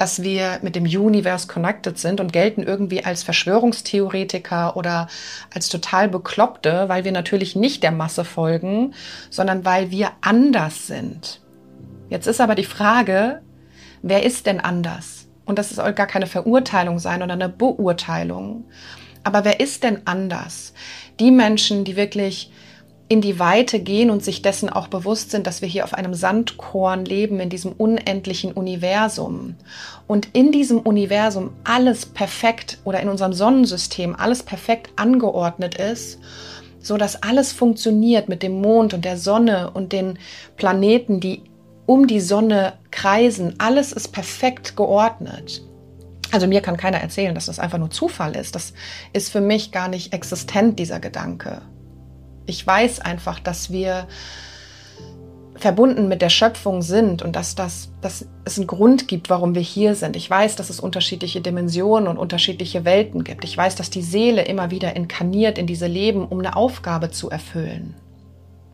dass 0.00 0.22
wir 0.22 0.60
mit 0.62 0.76
dem 0.76 0.84
Universe 0.84 1.46
connected 1.46 1.98
sind 1.98 2.20
und 2.20 2.32
gelten 2.32 2.62
irgendwie 2.62 3.04
als 3.04 3.22
Verschwörungstheoretiker 3.22 4.74
oder 4.74 5.08
als 5.52 5.68
total 5.68 6.08
Bekloppte, 6.08 6.88
weil 6.88 7.04
wir 7.04 7.12
natürlich 7.12 7.54
nicht 7.54 7.82
der 7.82 7.90
Masse 7.90 8.24
folgen, 8.24 8.94
sondern 9.28 9.66
weil 9.66 9.90
wir 9.90 10.12
anders 10.22 10.86
sind. 10.86 11.42
Jetzt 12.08 12.26
ist 12.26 12.40
aber 12.40 12.54
die 12.54 12.64
Frage, 12.64 13.42
wer 14.00 14.22
ist 14.22 14.46
denn 14.46 14.58
anders? 14.58 15.28
Und 15.44 15.58
das 15.58 15.68
soll 15.68 15.92
gar 15.92 16.06
keine 16.06 16.26
Verurteilung 16.26 16.98
sein 16.98 17.22
oder 17.22 17.34
eine 17.34 17.50
Beurteilung. 17.50 18.64
Aber 19.22 19.44
wer 19.44 19.60
ist 19.60 19.82
denn 19.82 20.06
anders? 20.06 20.72
Die 21.18 21.30
Menschen, 21.30 21.84
die 21.84 21.96
wirklich 21.96 22.50
in 23.10 23.20
die 23.20 23.40
Weite 23.40 23.80
gehen 23.80 24.08
und 24.08 24.22
sich 24.22 24.40
dessen 24.40 24.70
auch 24.70 24.86
bewusst 24.86 25.32
sind, 25.32 25.48
dass 25.48 25.62
wir 25.62 25.68
hier 25.68 25.82
auf 25.82 25.94
einem 25.94 26.14
Sandkorn 26.14 27.04
leben, 27.04 27.40
in 27.40 27.50
diesem 27.50 27.72
unendlichen 27.72 28.52
Universum. 28.52 29.56
Und 30.06 30.28
in 30.32 30.52
diesem 30.52 30.78
Universum 30.78 31.50
alles 31.64 32.06
perfekt 32.06 32.78
oder 32.84 33.00
in 33.00 33.08
unserem 33.08 33.32
Sonnensystem 33.32 34.14
alles 34.14 34.44
perfekt 34.44 34.90
angeordnet 34.94 35.74
ist, 35.74 36.20
so 36.78 36.96
dass 36.96 37.20
alles 37.20 37.52
funktioniert 37.52 38.28
mit 38.28 38.44
dem 38.44 38.60
Mond 38.60 38.94
und 38.94 39.04
der 39.04 39.16
Sonne 39.16 39.72
und 39.72 39.92
den 39.92 40.16
Planeten, 40.56 41.18
die 41.18 41.42
um 41.86 42.06
die 42.06 42.20
Sonne 42.20 42.74
kreisen. 42.92 43.56
Alles 43.58 43.92
ist 43.92 44.12
perfekt 44.12 44.76
geordnet. 44.76 45.64
Also 46.30 46.46
mir 46.46 46.60
kann 46.60 46.76
keiner 46.76 46.98
erzählen, 46.98 47.34
dass 47.34 47.46
das 47.46 47.58
einfach 47.58 47.78
nur 47.78 47.90
Zufall 47.90 48.36
ist. 48.36 48.54
Das 48.54 48.72
ist 49.12 49.32
für 49.32 49.40
mich 49.40 49.72
gar 49.72 49.88
nicht 49.88 50.12
existent, 50.12 50.78
dieser 50.78 51.00
Gedanke. 51.00 51.62
Ich 52.50 52.66
weiß 52.66 53.00
einfach, 53.00 53.38
dass 53.38 53.70
wir 53.70 54.08
verbunden 55.54 56.08
mit 56.08 56.20
der 56.20 56.30
Schöpfung 56.30 56.82
sind 56.82 57.22
und 57.22 57.36
dass, 57.36 57.54
das, 57.54 57.90
dass 58.00 58.26
es 58.44 58.58
einen 58.58 58.66
Grund 58.66 59.08
gibt, 59.08 59.30
warum 59.30 59.54
wir 59.54 59.62
hier 59.62 59.94
sind. 59.94 60.16
Ich 60.16 60.28
weiß, 60.28 60.56
dass 60.56 60.68
es 60.68 60.80
unterschiedliche 60.80 61.40
Dimensionen 61.40 62.08
und 62.08 62.18
unterschiedliche 62.18 62.84
Welten 62.84 63.24
gibt. 63.24 63.44
Ich 63.44 63.56
weiß, 63.56 63.76
dass 63.76 63.90
die 63.90 64.02
Seele 64.02 64.42
immer 64.42 64.70
wieder 64.70 64.96
inkarniert 64.96 65.58
in 65.58 65.66
diese 65.66 65.86
Leben, 65.86 66.26
um 66.26 66.40
eine 66.40 66.56
Aufgabe 66.56 67.10
zu 67.10 67.30
erfüllen. 67.30 67.94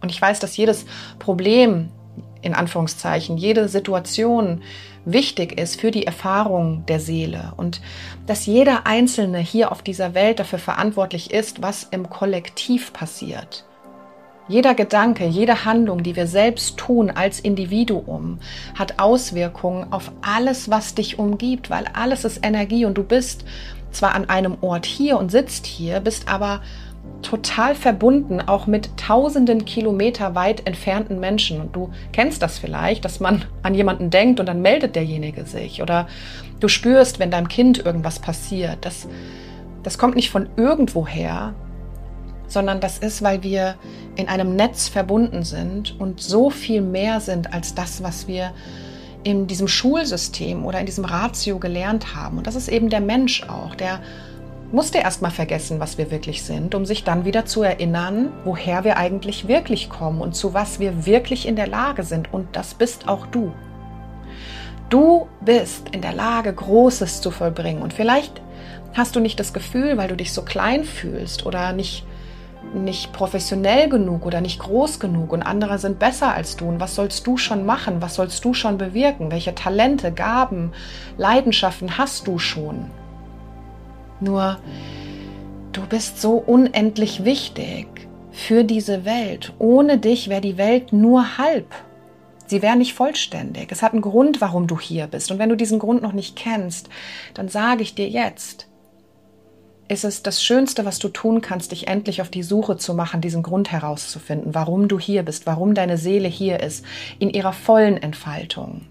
Und 0.00 0.11
ich 0.11 0.23
weiß, 0.23 0.40
dass 0.40 0.56
jedes 0.56 0.87
Problem, 1.18 1.88
in 2.40 2.54
Anführungszeichen, 2.54 3.37
jede 3.37 3.68
Situation 3.68 4.62
wichtig 5.07 5.59
ist 5.59 5.81
für 5.81 5.91
die 5.91 6.07
Erfahrung 6.07 6.85
der 6.87 7.01
Seele 7.01 7.53
und 7.57 7.81
dass 8.27 8.45
jeder 8.45 8.87
Einzelne 8.87 9.39
hier 9.39 9.73
auf 9.73 9.81
dieser 9.81 10.13
Welt 10.13 10.41
dafür 10.41 10.59
verantwortlich 10.59 11.31
ist, 11.33 11.63
was 11.63 11.85
im 11.85 12.11
Kollektiv 12.11 12.93
passiert. 12.93 13.65
Jeder 14.49 14.75
Gedanke, 14.75 15.27
jede 15.27 15.65
Handlung, 15.65 16.05
die 16.05 16.15
wir 16.15 16.29
selbst 16.29 16.77
tun 16.77 17.11
als 17.11 17.41
Individuum, 17.41 18.39
hat 18.79 19.01
Auswirkungen 19.01 19.93
auf 19.93 20.13
alles, 20.23 20.71
was 20.71 20.95
dich 20.95 21.19
umgibt, 21.19 21.69
weil 21.69 21.87
alles 21.95 22.25
ist 22.25 22.45
Energie 22.47 22.85
und 22.85 22.95
du 22.95 23.03
bist 23.03 23.45
zwar 23.91 24.15
an 24.15 24.29
einem 24.29 24.59
Ort 24.61 24.87
hier 24.87 25.19
und 25.19 25.33
sitzt 25.33 25.67
hier, 25.67 25.99
bist 25.99 26.29
aber 26.29 26.61
total 27.23 27.75
verbunden, 27.75 28.41
auch 28.41 28.67
mit 28.67 28.97
tausenden 28.97 29.65
Kilometer 29.65 30.35
weit 30.35 30.67
entfernten 30.67 31.19
Menschen. 31.19 31.61
Und 31.61 31.75
du 31.75 31.91
kennst 32.13 32.41
das 32.43 32.59
vielleicht, 32.59 33.05
dass 33.05 33.21
man 33.21 33.45
an 33.63 33.75
jemanden 33.75 34.11
denkt 34.11 34.39
und 34.39 34.47
dann 34.47 34.63
meldet 34.63 34.95
derjenige 34.95 35.45
sich. 35.45 35.83
Oder 35.83 36.07
du 36.61 36.69
spürst, 36.69 37.19
wenn 37.19 37.31
deinem 37.31 37.49
Kind 37.49 37.85
irgendwas 37.85 38.19
passiert. 38.21 38.79
Das, 38.83 39.09
das 39.83 39.99
kommt 39.99 40.15
nicht 40.15 40.31
von 40.31 40.49
irgendwoher, 40.57 41.55
sondern 42.47 42.81
das 42.81 42.99
ist, 42.99 43.23
weil 43.23 43.43
wir 43.43 43.75
in 44.15 44.29
einem 44.29 44.55
Netz 44.55 44.89
verbunden 44.89 45.43
sind 45.43 45.99
und 45.99 46.21
so 46.21 46.51
viel 46.51 46.81
mehr 46.81 47.21
sind 47.21 47.53
als 47.53 47.75
das, 47.75 48.03
was 48.03 48.29
wir 48.29 48.53
in 49.25 49.49
diesem 49.49 49.67
Schulsystem 49.67 50.65
oder 50.65 50.79
in 50.79 50.87
diesem 50.87 51.05
Ratio 51.05 51.59
gelernt 51.59 52.15
haben. 52.15 52.39
Und 52.39 52.47
das 52.47 52.55
ist 52.55 52.69
eben 52.69 52.89
der 52.89 53.01
Mensch 53.01 53.43
auch, 53.49 53.75
der 53.75 54.01
musste 54.73 54.99
erstmal 54.99 55.30
vergessen, 55.30 55.80
was 55.80 55.99
wir 55.99 56.11
wirklich 56.11 56.42
sind, 56.42 56.75
um 56.75 56.87
sich 56.87 57.04
dann 57.04 57.25
wieder 57.25 57.46
zu 57.46 57.62
erinnern, 57.62 58.32
woher 58.44 58.85
wir 58.85 58.96
eigentlich 58.96 59.49
wirklich 59.49 59.88
kommen 59.88 60.20
und 60.20 60.35
zu 60.35 60.54
was 60.54 60.80
wir 60.80 61.06
wirklich 61.06 61.46
in 61.46 61.56
der 61.56 61.68
Lage 61.68 62.02
sind. 62.02 62.32
Und 62.32 62.56
das 62.56 62.75
bist 62.75 63.08
auch 63.08 63.26
du. 63.26 63.52
Du 64.88 65.26
bist 65.40 65.88
in 65.90 66.02
der 66.02 66.12
Lage, 66.12 66.52
Großes 66.52 67.20
zu 67.20 67.30
vollbringen. 67.30 67.82
Und 67.82 67.92
vielleicht 67.92 68.40
hast 68.94 69.16
du 69.16 69.20
nicht 69.20 69.38
das 69.38 69.52
Gefühl, 69.52 69.96
weil 69.96 70.08
du 70.08 70.16
dich 70.16 70.32
so 70.32 70.42
klein 70.42 70.85
fühlst 70.85 71.46
oder 71.46 71.73
nicht, 71.73 72.04
nicht 72.75 73.12
professionell 73.12 73.88
genug 73.88 74.26
oder 74.26 74.40
nicht 74.40 74.58
groß 74.58 75.00
genug 75.00 75.32
und 75.32 75.42
andere 75.42 75.78
sind 75.78 75.99
besser 75.99 76.35
als 76.35 76.56
du. 76.56 76.68
Und 76.68 76.80
was 76.80 76.94
sollst 76.94 77.26
du 77.26 77.37
schon 77.37 77.66
machen? 77.66 78.00
Was 78.00 78.14
sollst 78.14 78.44
du 78.44 78.54
schon 78.54 78.78
bewirken? 78.78 79.30
Welche 79.30 79.54
Talente, 79.54 80.12
Gaben, 80.12 80.73
Leidenschaften 81.16 81.99
hast 81.99 82.26
du 82.26 82.38
schon? 82.38 82.90
Nur, 84.20 84.58
du 85.73 85.87
bist 85.87 86.20
so 86.20 86.35
unendlich 86.35 87.25
wichtig 87.25 87.87
für 88.30 88.64
diese 88.64 89.04
Welt. 89.04 89.52
Ohne 89.58 89.99
dich 89.99 90.28
wäre 90.28 90.40
die 90.40 90.58
Welt 90.58 90.92
nur 90.92 91.38
halb. 91.38 91.75
Sie 92.46 92.62
wäre 92.62 92.76
nicht 92.76 92.94
vollständig. 92.94 93.73
Es 93.73 93.82
hat 93.82 93.92
einen 93.92 94.02
Grund, 94.02 94.40
warum 94.40 94.66
du 94.66 94.78
hier 94.78 95.06
bist. 95.06 95.30
Und 95.30 95.38
wenn 95.38 95.49
du 95.49 95.56
diesen 95.56 95.78
Grund 95.78 96.02
noch 96.02 96.12
nicht 96.12 96.37
kennst, 96.37 96.88
dann 97.35 97.49
sage 97.49 97.82
ich 97.82 97.94
dir 97.94 98.08
jetzt, 98.08 98.68
ist 99.88 100.04
es 100.04 100.23
das 100.23 100.42
Schönste, 100.42 100.85
was 100.85 100.99
du 100.99 101.08
tun 101.08 101.40
kannst, 101.40 101.73
dich 101.73 101.88
endlich 101.88 102.20
auf 102.20 102.28
die 102.28 102.42
Suche 102.42 102.76
zu 102.76 102.94
machen, 102.94 103.20
diesen 103.20 103.42
Grund 103.42 103.70
herauszufinden, 103.70 104.54
warum 104.54 104.88
du 104.88 104.99
hier 104.99 105.23
bist, 105.23 105.46
warum 105.46 105.75
deine 105.75 105.99
Seele 105.99 106.28
hier 106.28 106.61
ist, 106.61 106.85
in 107.18 107.30
ihrer 107.30 107.52
vollen 107.52 107.96
Entfaltung. 107.96 108.87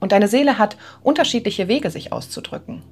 Und 0.00 0.12
deine 0.12 0.28
Seele 0.28 0.58
hat 0.58 0.76
unterschiedliche 1.02 1.68
Wege, 1.68 1.90
sich 1.90 2.12
auszudrücken. 2.12 2.82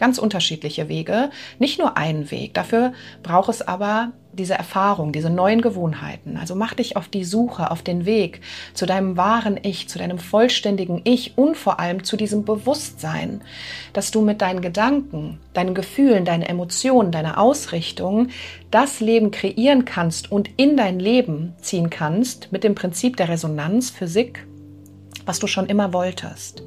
Ganz 0.00 0.18
unterschiedliche 0.18 0.88
Wege, 0.88 1.30
nicht 1.60 1.78
nur 1.78 1.96
einen 1.96 2.32
Weg. 2.32 2.54
Dafür 2.54 2.92
braucht 3.22 3.50
es 3.50 3.62
aber 3.62 4.12
diese 4.32 4.54
Erfahrung, 4.54 5.12
diese 5.12 5.30
neuen 5.30 5.60
Gewohnheiten. 5.60 6.36
Also 6.36 6.54
mach 6.54 6.74
dich 6.74 6.96
auf 6.96 7.08
die 7.08 7.24
Suche, 7.24 7.70
auf 7.70 7.82
den 7.82 8.06
Weg 8.06 8.40
zu 8.74 8.86
deinem 8.86 9.16
wahren 9.16 9.58
Ich, 9.62 9.88
zu 9.88 9.98
deinem 9.98 10.18
vollständigen 10.18 11.00
Ich 11.04 11.36
und 11.36 11.56
vor 11.56 11.80
allem 11.80 12.04
zu 12.04 12.16
diesem 12.16 12.44
Bewusstsein, 12.44 13.42
dass 13.92 14.10
du 14.10 14.20
mit 14.20 14.40
deinen 14.40 14.60
Gedanken, 14.60 15.38
deinen 15.52 15.74
Gefühlen, 15.74 16.24
deinen 16.24 16.42
Emotionen, 16.42 17.12
deiner 17.12 17.38
Ausrichtung 17.38 18.28
das 18.70 19.00
Leben 19.00 19.30
kreieren 19.30 19.84
kannst 19.84 20.30
und 20.30 20.48
in 20.56 20.76
dein 20.76 21.00
Leben 21.00 21.54
ziehen 21.60 21.90
kannst 21.90 22.52
mit 22.52 22.64
dem 22.64 22.74
Prinzip 22.74 23.16
der 23.16 23.28
Resonanz, 23.28 23.90
Physik, 23.90 24.46
was 25.26 25.40
du 25.40 25.46
schon 25.46 25.66
immer 25.66 25.92
wolltest 25.92 26.62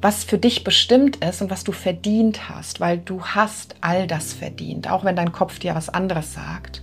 was 0.00 0.24
für 0.24 0.38
dich 0.38 0.64
bestimmt 0.64 1.16
ist 1.24 1.42
und 1.42 1.50
was 1.50 1.64
du 1.64 1.72
verdient 1.72 2.48
hast, 2.48 2.80
weil 2.80 2.98
du 2.98 3.22
hast 3.24 3.76
all 3.80 4.06
das 4.06 4.32
verdient, 4.32 4.90
auch 4.90 5.04
wenn 5.04 5.16
dein 5.16 5.32
Kopf 5.32 5.58
dir 5.58 5.74
was 5.74 5.88
anderes 5.88 6.34
sagt. 6.34 6.82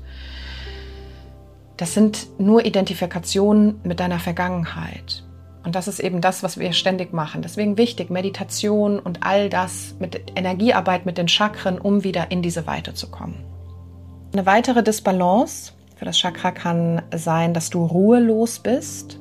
Das 1.78 1.94
sind 1.94 2.28
nur 2.40 2.66
Identifikationen 2.66 3.80
mit 3.84 4.00
deiner 4.00 4.20
Vergangenheit. 4.20 5.24
Und 5.64 5.76
das 5.76 5.88
ist 5.88 6.00
eben 6.00 6.20
das, 6.20 6.44
was 6.44 6.60
wir 6.60 6.74
ständig 6.74 7.14
machen. 7.14 7.42
Deswegen 7.42 7.78
wichtig, 7.78 8.10
Meditation 8.10 9.00
und 9.00 9.26
all 9.26 9.50
das 9.50 9.96
mit 10.00 10.34
Energiearbeit 10.36 11.06
mit 11.06 11.18
den 11.18 11.30
Chakren, 11.30 11.80
um 11.80 12.04
wieder 12.04 12.32
in 12.32 12.42
diese 12.42 12.68
Weite 12.68 12.94
zu 12.94 13.10
kommen. 13.10 13.44
Eine 14.34 14.46
weitere 14.46 14.84
Disbalance 14.84 15.74
für 15.96 16.06
das 16.06 16.18
Chakra 16.18 16.52
kann 16.52 17.02
sein, 17.16 17.54
dass 17.54 17.70
du 17.70 17.86
ruhelos 17.86 18.60
bist. 18.60 19.20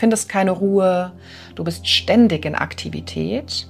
Findest 0.00 0.30
keine 0.30 0.52
Ruhe, 0.52 1.12
du 1.56 1.62
bist 1.62 1.86
ständig 1.86 2.46
in 2.46 2.54
Aktivität. 2.54 3.68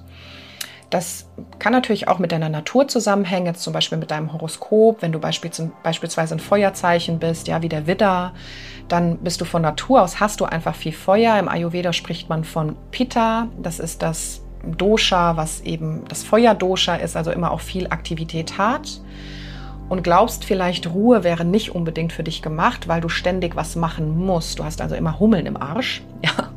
Das 0.89 1.29
kann 1.59 1.73
natürlich 1.73 2.07
auch 2.07 2.21
mit 2.21 2.31
deiner 2.31 2.49
Natur 2.49 2.87
zusammenhängen, 2.87 3.57
zum 3.57 3.73
Beispiel 3.73 3.99
mit 3.99 4.13
deinem 4.13 4.33
Horoskop. 4.33 5.03
Wenn 5.03 5.11
du 5.11 5.19
beispielsweise 5.19 6.37
ein 6.37 6.39
Feuerzeichen 6.39 7.19
bist, 7.19 7.49
ja, 7.49 7.63
wie 7.63 7.69
der 7.69 7.89
Widder, 7.89 8.33
dann 8.87 9.19
bist 9.19 9.41
du 9.41 9.45
von 9.45 9.63
Natur 9.63 10.03
aus, 10.03 10.21
hast 10.21 10.39
du 10.39 10.45
einfach 10.45 10.77
viel 10.77 10.93
Feuer. 10.93 11.37
Im 11.37 11.49
Ayurveda 11.49 11.93
spricht 11.93 12.29
man 12.29 12.45
von 12.45 12.77
Pitta, 12.93 13.49
das 13.61 13.81
ist 13.81 14.01
das 14.01 14.41
Dosha, 14.65 15.37
was 15.37 15.63
eben 15.63 16.05
das 16.07 16.23
Feuerdosha 16.23 16.95
ist, 16.95 17.17
also 17.17 17.33
immer 17.33 17.51
auch 17.51 17.61
viel 17.61 17.89
Aktivität 17.89 18.57
hat. 18.57 19.01
Und 19.91 20.03
glaubst 20.03 20.47
vielleicht, 20.47 20.89
Ruhe 20.95 21.25
wäre 21.25 21.45
nicht 21.45 21.75
unbedingt 21.75 22.15
für 22.15 22.23
dich 22.23 22.41
gemacht, 22.41 22.89
weil 22.89 23.03
du 23.03 23.11
ständig 23.11 23.57
was 23.57 23.77
machen 23.77 24.17
musst. 24.17 24.59
Du 24.59 24.65
hast 24.65 24.81
also 24.81 24.95
immer 24.95 25.21
Hummeln 25.21 25.45
im 25.45 25.59
Arsch. 25.59 26.03
Ja, 26.23 26.51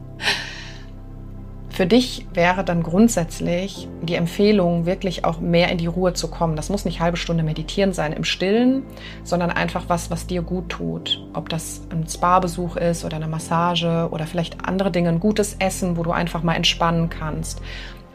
für 1.74 1.88
dich 1.88 2.28
wäre 2.36 2.64
dann 2.64 2.84
grundsätzlich 2.84 3.88
die 4.04 4.14
Empfehlung, 4.14 4.86
wirklich 4.86 5.26
auch 5.26 5.40
mehr 5.40 5.70
in 5.70 5.80
die 5.80 5.88
Ruhe 5.88 6.14
zu 6.14 6.28
kommen. 6.28 6.56
Das 6.56 6.70
muss 6.70 6.86
nicht 6.86 7.00
halbe 7.00 7.18
Stunde 7.18 7.42
meditieren 7.42 7.94
sein 7.94 8.14
im 8.14 8.24
Stillen, 8.24 8.84
sondern 9.24 9.50
einfach 9.50 9.86
was, 9.88 10.12
was 10.12 10.28
dir 10.28 10.44
gut 10.44 10.70
tut. 10.70 11.26
Ob 11.34 11.50
das 11.50 11.82
ein 11.90 12.08
Spa-Besuch 12.08 12.76
ist 12.76 13.06
oder 13.06 13.16
eine 13.16 13.28
Massage 13.28 14.08
oder 14.12 14.28
vielleicht 14.28 14.68
andere 14.68 14.92
Dinge, 14.92 15.10
ein 15.10 15.20
gutes 15.20 15.56
Essen, 15.58 15.98
wo 15.98 16.04
du 16.04 16.12
einfach 16.12 16.44
mal 16.44 16.54
entspannen 16.54 17.10
kannst 17.10 17.60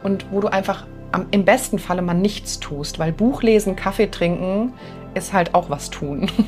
und 0.03 0.25
wo 0.31 0.41
du 0.41 0.47
einfach 0.47 0.85
am, 1.11 1.27
im 1.31 1.45
besten 1.45 1.79
Falle 1.79 2.01
mal 2.01 2.13
nichts 2.13 2.59
tust, 2.59 2.99
weil 2.99 3.11
Buchlesen, 3.11 3.75
Kaffee 3.75 4.07
trinken 4.07 4.73
ist 5.13 5.33
halt 5.33 5.55
auch 5.55 5.69
was 5.69 5.89
tun. 5.89 6.29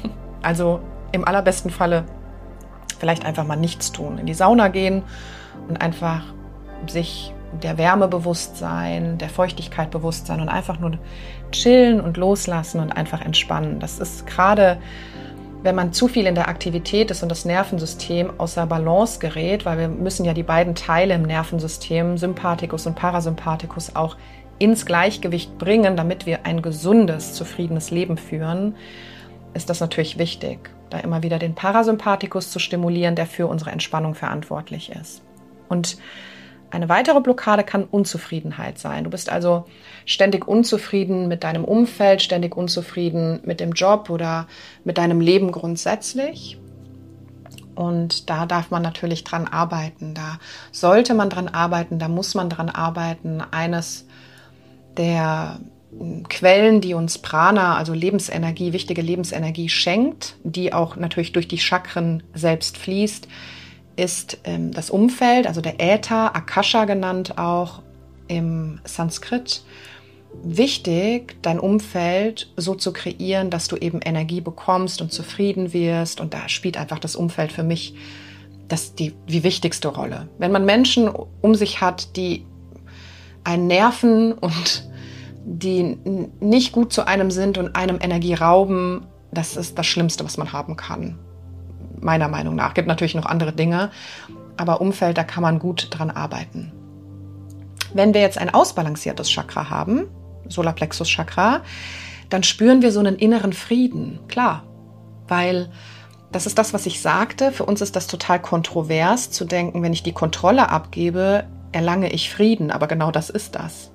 Also 0.43 0.79
im 1.11 1.23
allerbesten 1.23 1.69
Falle 1.69 2.03
vielleicht 2.97 3.25
einfach 3.25 3.45
mal 3.45 3.57
nichts 3.57 3.91
tun, 3.91 4.17
in 4.17 4.25
die 4.25 4.33
Sauna 4.33 4.69
gehen 4.69 5.03
und 5.69 5.79
einfach 5.79 6.23
sich 6.87 7.31
der 7.61 7.77
Wärme 7.77 8.07
bewusst 8.07 8.57
sein, 8.57 9.17
der 9.17 9.29
Feuchtigkeit 9.29 9.91
bewusst 9.91 10.25
sein 10.25 10.39
und 10.39 10.49
einfach 10.49 10.79
nur 10.79 10.93
chillen 11.51 12.01
und 12.01 12.17
loslassen 12.17 12.79
und 12.79 12.91
einfach 12.91 13.21
entspannen. 13.21 13.79
Das 13.79 13.99
ist 13.99 14.25
gerade, 14.25 14.77
wenn 15.63 15.75
man 15.75 15.93
zu 15.93 16.07
viel 16.07 16.25
in 16.25 16.35
der 16.35 16.47
Aktivität 16.47 17.11
ist 17.11 17.21
und 17.21 17.29
das 17.29 17.45
Nervensystem 17.45 18.39
außer 18.39 18.65
Balance 18.65 19.19
gerät, 19.19 19.65
weil 19.65 19.77
wir 19.77 19.87
müssen 19.87 20.25
ja 20.25 20.33
die 20.33 20.43
beiden 20.43 20.75
Teile 20.75 21.13
im 21.13 21.23
Nervensystem, 21.23 22.17
Sympathikus 22.17 22.87
und 22.87 22.95
Parasympathikus, 22.95 23.95
auch 23.95 24.17
ins 24.57 24.85
Gleichgewicht 24.85 25.57
bringen, 25.57 25.95
damit 25.95 26.25
wir 26.25 26.45
ein 26.45 26.61
gesundes, 26.61 27.33
zufriedenes 27.33 27.91
Leben 27.91 28.17
führen, 28.17 28.75
ist 29.53 29.69
das 29.69 29.79
natürlich 29.79 30.17
wichtig, 30.17 30.69
da 30.89 30.99
immer 30.99 31.23
wieder 31.23 31.39
den 31.39 31.55
Parasympathikus 31.55 32.51
zu 32.51 32.59
stimulieren, 32.59 33.15
der 33.15 33.25
für 33.25 33.47
unsere 33.47 33.71
Entspannung 33.71 34.15
verantwortlich 34.15 34.91
ist. 34.91 35.21
Und 35.67 35.97
eine 36.71 36.89
weitere 36.89 37.19
Blockade 37.19 37.63
kann 37.63 37.83
Unzufriedenheit 37.83 38.79
sein. 38.79 39.03
Du 39.03 39.09
bist 39.09 39.29
also 39.29 39.65
ständig 40.05 40.47
unzufrieden 40.47 41.27
mit 41.27 41.43
deinem 41.43 41.65
Umfeld, 41.65 42.21
ständig 42.21 42.55
unzufrieden 42.55 43.41
mit 43.43 43.59
dem 43.59 43.73
Job 43.73 44.09
oder 44.09 44.47
mit 44.83 44.97
deinem 44.97 45.21
Leben 45.21 45.51
grundsätzlich. 45.51 46.57
Und 47.75 48.29
da 48.29 48.45
darf 48.45 48.71
man 48.71 48.81
natürlich 48.81 49.23
dran 49.23 49.47
arbeiten. 49.47 50.13
Da 50.13 50.39
sollte 50.71 51.13
man 51.13 51.29
dran 51.29 51.47
arbeiten, 51.47 51.99
da 51.99 52.07
muss 52.07 52.35
man 52.35 52.49
dran 52.49 52.69
arbeiten. 52.69 53.41
Eines 53.51 54.05
der 54.97 55.59
Quellen, 56.29 56.79
die 56.79 56.93
uns 56.93 57.17
Prana, 57.17 57.75
also 57.75 57.93
Lebensenergie, 57.93 58.71
wichtige 58.71 59.01
Lebensenergie 59.01 59.67
schenkt, 59.67 60.35
die 60.43 60.73
auch 60.73 60.95
natürlich 60.95 61.33
durch 61.33 61.47
die 61.47 61.57
Chakren 61.57 62.23
selbst 62.33 62.77
fließt, 62.77 63.27
ist 63.95 64.39
ähm, 64.43 64.71
das 64.71 64.89
Umfeld, 64.89 65.47
also 65.47 65.61
der 65.61 65.79
Äther, 65.79 66.35
Akasha 66.35 66.85
genannt 66.85 67.37
auch 67.37 67.81
im 68.27 68.79
Sanskrit. 68.85 69.63
Wichtig, 70.43 71.41
dein 71.41 71.59
Umfeld 71.59 72.51
so 72.55 72.73
zu 72.73 72.93
kreieren, 72.93 73.49
dass 73.49 73.67
du 73.67 73.75
eben 73.75 73.99
Energie 74.01 74.39
bekommst 74.39 75.01
und 75.01 75.11
zufrieden 75.11 75.73
wirst. 75.73 76.21
Und 76.21 76.33
da 76.33 76.47
spielt 76.47 76.77
einfach 76.77 76.99
das 76.99 77.15
Umfeld 77.15 77.51
für 77.51 77.63
mich 77.63 77.95
das 78.69 78.95
die, 78.95 79.13
die 79.27 79.43
wichtigste 79.43 79.89
Rolle. 79.89 80.29
Wenn 80.37 80.53
man 80.53 80.63
Menschen 80.63 81.09
um 81.41 81.55
sich 81.55 81.81
hat, 81.81 82.15
die 82.15 82.45
einen 83.43 83.67
nerven 83.67 84.31
und 84.31 84.89
die 85.43 85.97
nicht 86.39 86.71
gut 86.71 86.93
zu 86.93 87.05
einem 87.05 87.31
sind 87.31 87.57
und 87.57 87.75
einem 87.75 87.97
Energie 87.99 88.35
rauben, 88.35 89.07
das 89.33 89.57
ist 89.57 89.77
das 89.77 89.87
Schlimmste, 89.87 90.23
was 90.23 90.37
man 90.37 90.53
haben 90.53 90.77
kann 90.77 91.19
meiner 92.01 92.27
Meinung 92.27 92.55
nach. 92.55 92.73
Gibt 92.73 92.87
natürlich 92.87 93.15
noch 93.15 93.25
andere 93.25 93.53
Dinge, 93.53 93.91
aber 94.57 94.81
Umfeld, 94.81 95.17
da 95.17 95.23
kann 95.23 95.41
man 95.41 95.59
gut 95.59 95.87
dran 95.91 96.11
arbeiten. 96.11 96.71
Wenn 97.93 98.13
wir 98.13 98.21
jetzt 98.21 98.37
ein 98.37 98.53
ausbalanciertes 98.53 99.29
Chakra 99.29 99.69
haben, 99.69 100.07
Solarplexus 100.47 101.09
Chakra, 101.09 101.61
dann 102.29 102.43
spüren 102.43 102.81
wir 102.81 102.91
so 102.91 102.99
einen 102.99 103.17
inneren 103.17 103.53
Frieden. 103.53 104.19
Klar, 104.27 104.63
weil 105.27 105.69
das 106.31 106.45
ist 106.45 106.57
das, 106.57 106.73
was 106.73 106.85
ich 106.85 107.01
sagte. 107.01 107.51
Für 107.51 107.65
uns 107.65 107.81
ist 107.81 107.95
das 107.95 108.07
total 108.07 108.41
kontrovers 108.41 109.31
zu 109.31 109.43
denken, 109.43 109.83
wenn 109.83 109.93
ich 109.93 110.03
die 110.03 110.13
Kontrolle 110.13 110.69
abgebe, 110.69 111.45
erlange 111.73 112.11
ich 112.11 112.29
Frieden. 112.29 112.71
Aber 112.71 112.87
genau 112.87 113.11
das 113.11 113.29
ist 113.29 113.55
das. 113.55 113.91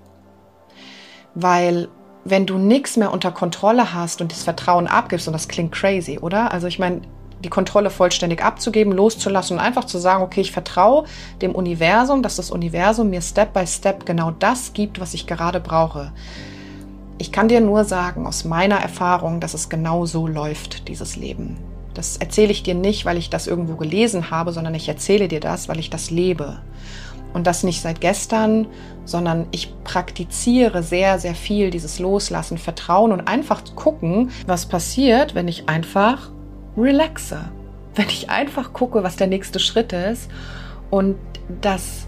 Weil 1.35 1.89
wenn 2.25 2.45
du 2.45 2.59
nichts 2.59 2.97
mehr 2.97 3.13
unter 3.13 3.31
Kontrolle 3.31 3.95
hast 3.95 4.21
und 4.21 4.33
das 4.33 4.43
Vertrauen 4.43 4.87
abgibst, 4.87 5.29
und 5.29 5.33
das 5.33 5.49
klingt 5.49 5.73
crazy, 5.73 6.19
oder? 6.19 6.53
Also 6.53 6.67
ich 6.67 6.79
meine, 6.79 7.03
die 7.45 7.51
Kontrolle 7.51 7.91
vollständig 7.91 8.43
abzugeben, 8.43 8.93
loszulassen 8.93 9.59
und 9.59 9.63
einfach 9.63 9.85
zu 9.85 9.99
sagen, 9.99 10.23
okay, 10.23 10.41
ich 10.41 10.53
vertraue 10.53 11.05
dem 11.43 11.55
Universum, 11.55 12.23
dass 12.23 12.37
das 12.37 12.51
Universum 12.51 13.11
mir 13.11 13.21
Step 13.21 13.53
by 13.53 13.67
Step 13.67 14.07
genau 14.07 14.31
das 14.31 14.73
gibt, 14.73 15.01
was 15.01 15.15
ich 15.15 15.27
gerade 15.27 15.61
brauche. 15.61 16.13
Ich 17.19 17.33
kann 17.33 17.49
dir 17.49 17.61
nur 17.61 17.85
sagen, 17.85 18.27
aus 18.27 18.45
meiner 18.45 18.77
Erfahrung, 18.77 19.41
dass 19.41 19.55
es 19.55 19.69
genau 19.69 20.07
so 20.07 20.27
läuft, 20.27 20.89
dieses 20.89 21.17
Leben. 21.17 21.57
Das 21.95 22.19
erzähle 22.19 22.53
ich 22.53 22.63
dir 22.63 22.75
nicht, 22.75 23.07
weil 23.07 23.17
ich 23.17 23.31
das 23.31 23.47
irgendwo 23.47 23.77
gelesen 23.77 24.31
habe, 24.31 24.53
sondern 24.53 24.75
ich 24.75 24.89
erzähle 24.89 25.29
dir 25.29 25.41
das, 25.41 25.69
weil 25.69 25.79
ich 25.79 25.89
das 25.89 26.11
lebe. 26.11 26.59
Und 27.33 27.47
das 27.47 27.63
nicht 27.63 27.81
seit 27.81 28.01
gestern, 28.01 28.67
sondern 29.05 29.47
ich 29.51 29.73
praktiziere 29.83 30.83
sehr, 30.83 31.19
sehr 31.19 31.35
viel 31.35 31.71
dieses 31.71 31.99
Loslassen, 31.99 32.59
Vertrauen 32.59 33.13
und 33.13 33.27
einfach 33.27 33.63
gucken, 33.75 34.31
was 34.47 34.67
passiert, 34.67 35.35
wenn 35.35 35.49
ich 35.49 35.69
einfach 35.69 36.31
relaxe. 36.77 37.39
Wenn 37.95 38.09
ich 38.09 38.31
einfach 38.31 38.73
gucke, 38.73 39.03
was 39.03 39.17
der 39.17 39.27
nächste 39.27 39.59
Schritt 39.59 39.93
ist 39.93 40.31
und 40.91 41.17
das 41.61 42.07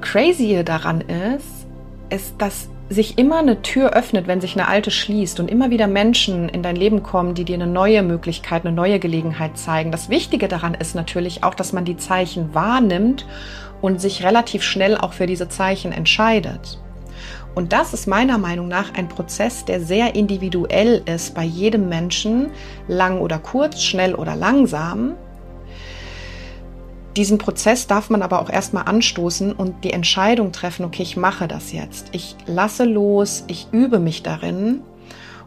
Crazy 0.00 0.62
daran 0.64 1.02
ist, 1.02 1.66
ist, 2.08 2.34
dass 2.38 2.68
sich 2.88 3.18
immer 3.18 3.38
eine 3.38 3.62
Tür 3.62 3.92
öffnet, 3.92 4.26
wenn 4.26 4.40
sich 4.40 4.58
eine 4.58 4.66
alte 4.66 4.90
schließt 4.90 5.38
und 5.38 5.48
immer 5.48 5.70
wieder 5.70 5.86
Menschen 5.86 6.48
in 6.48 6.62
dein 6.62 6.74
Leben 6.74 7.04
kommen, 7.04 7.34
die 7.34 7.44
dir 7.44 7.54
eine 7.54 7.68
neue 7.68 8.02
Möglichkeit, 8.02 8.66
eine 8.66 8.74
neue 8.74 8.98
Gelegenheit 8.98 9.56
zeigen. 9.56 9.92
Das 9.92 10.08
Wichtige 10.08 10.48
daran 10.48 10.74
ist 10.74 10.96
natürlich 10.96 11.44
auch, 11.44 11.54
dass 11.54 11.72
man 11.72 11.84
die 11.84 11.96
Zeichen 11.96 12.52
wahrnimmt 12.52 13.26
und 13.80 14.00
sich 14.00 14.24
relativ 14.24 14.64
schnell 14.64 14.96
auch 14.96 15.12
für 15.12 15.26
diese 15.26 15.48
Zeichen 15.48 15.92
entscheidet. 15.92 16.80
Und 17.54 17.72
das 17.72 17.92
ist 17.92 18.06
meiner 18.06 18.38
Meinung 18.38 18.68
nach 18.68 18.94
ein 18.94 19.08
Prozess, 19.08 19.64
der 19.64 19.80
sehr 19.80 20.14
individuell 20.14 21.02
ist 21.06 21.34
bei 21.34 21.44
jedem 21.44 21.88
Menschen, 21.88 22.50
lang 22.86 23.20
oder 23.20 23.38
kurz, 23.38 23.82
schnell 23.82 24.14
oder 24.14 24.36
langsam. 24.36 25.14
diesen 27.16 27.38
Prozess 27.38 27.88
darf 27.88 28.08
man 28.08 28.22
aber 28.22 28.40
auch 28.40 28.48
erstmal 28.48 28.84
anstoßen 28.84 29.52
und 29.52 29.84
die 29.84 29.92
Entscheidung 29.92 30.52
treffen, 30.52 30.84
okay, 30.84 31.02
ich 31.02 31.16
mache 31.16 31.48
das 31.48 31.72
jetzt. 31.72 32.08
Ich 32.12 32.36
lasse 32.46 32.84
los, 32.84 33.44
ich 33.48 33.66
übe 33.72 33.98
mich 33.98 34.22
darin. 34.22 34.82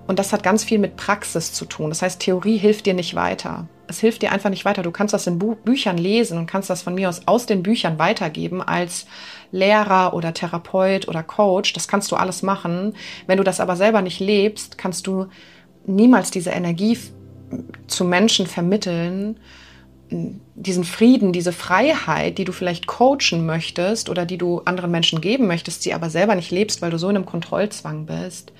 Und 0.05 0.19
das 0.19 0.33
hat 0.33 0.43
ganz 0.43 0.65
viel 0.65 0.79
mit 0.79 0.97
Praxis 0.97 1.53
zu 1.53 1.63
tun. 1.65 1.89
Das 1.89 2.01
heißt, 2.01 2.19
Theorie 2.19 2.57
hilft 2.57 2.85
dir 2.85 2.93
nicht 2.93 3.15
weiter. 3.15 3.67
Es 3.87 3.99
hilft 3.99 4.21
dir 4.21 4.31
einfach 4.33 4.49
nicht 4.49 4.65
weiter. 4.65 4.83
Du 4.83 4.91
kannst 4.91 5.13
das 5.13 5.27
in 5.27 5.39
Bü 5.39 5.55
Büchern 5.55 5.97
lesen 5.97 6.37
und 6.37 6.45
kannst 6.45 6.69
das 6.69 6.81
von 6.81 6.93
mir 6.95 7.07
aus 7.07 7.21
aus 7.25 7.45
den 7.45 7.63
Büchern 7.63 7.97
weitergeben 7.99 8.61
als 8.61 9.05
Lehrer 9.53 10.13
oder 10.13 10.33
Therapeut 10.33 11.07
oder 11.07 11.23
Coach. 11.23 11.73
Das 11.73 11.87
kannst 11.87 12.11
du 12.11 12.17
alles 12.17 12.41
machen. 12.41 12.95
Wenn 13.27 13.37
du 13.37 13.43
das 13.43 13.59
aber 13.59 13.75
selber 13.75 14.01
nicht 14.01 14.19
lebst, 14.19 14.77
kannst 14.77 15.07
du 15.07 15.27
niemals 15.85 16.31
diese 16.31 16.49
Energie 16.49 16.97
zu 17.87 18.03
Menschen 18.03 18.47
vermitteln, 18.47 19.37
diesen 20.55 20.83
Frieden, 20.83 21.33
diese 21.33 21.51
Freiheit, 21.51 22.37
die 22.37 22.45
du 22.45 22.51
vielleicht 22.51 22.87
coachen 22.87 23.45
möchtest 23.45 24.09
oder 24.09 24.25
die 24.25 24.37
du 24.37 24.61
anderen 24.65 24.91
Menschen 24.91 25.21
geben 25.21 25.47
möchtest, 25.47 25.83
sie 25.83 25.93
aber 25.93 26.09
selber 26.09 26.35
nicht 26.35 26.51
lebst, 26.51 26.81
weil 26.81 26.91
du 26.91 26.97
so 26.97 27.09
in 27.09 27.15
einem 27.15 27.25
Kontrollzwang 27.25 28.05
bist, 28.05 28.51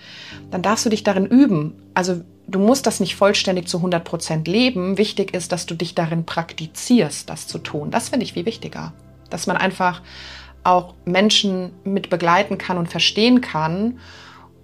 dann 0.52 0.62
darfst 0.62 0.86
du 0.86 0.90
dich 0.90 1.04
darin 1.04 1.26
üben. 1.26 1.74
Also 1.94 2.22
du 2.48 2.60
musst 2.60 2.88
das 2.88 3.00
nicht 3.00 3.16
vollständig 3.16 3.68
zu 3.68 3.78
100 3.78 4.04
Prozent 4.04 4.48
leben. 4.48 4.98
Wichtig 4.98 5.34
ist, 5.34 5.52
dass 5.52 5.66
du 5.66 5.76
dich 5.76 5.96
darin 5.96 6.26
praktizierst, 6.26 7.30
das 7.30 7.48
zu 7.48 7.60
tun. 7.60 7.92
Das 7.92 8.10
finde 8.10 8.26
ich 8.26 8.34
viel 8.34 8.46
wichtiger. 8.46 8.94
Dass 9.30 9.48
man 9.48 9.58
einfach 9.58 10.02
auch 10.64 10.94
Menschen 11.06 11.72
mit 11.84 12.10
begleiten 12.10 12.58
kann 12.58 12.78
und 12.78 12.90
verstehen 12.90 13.42
kann 13.42 14.00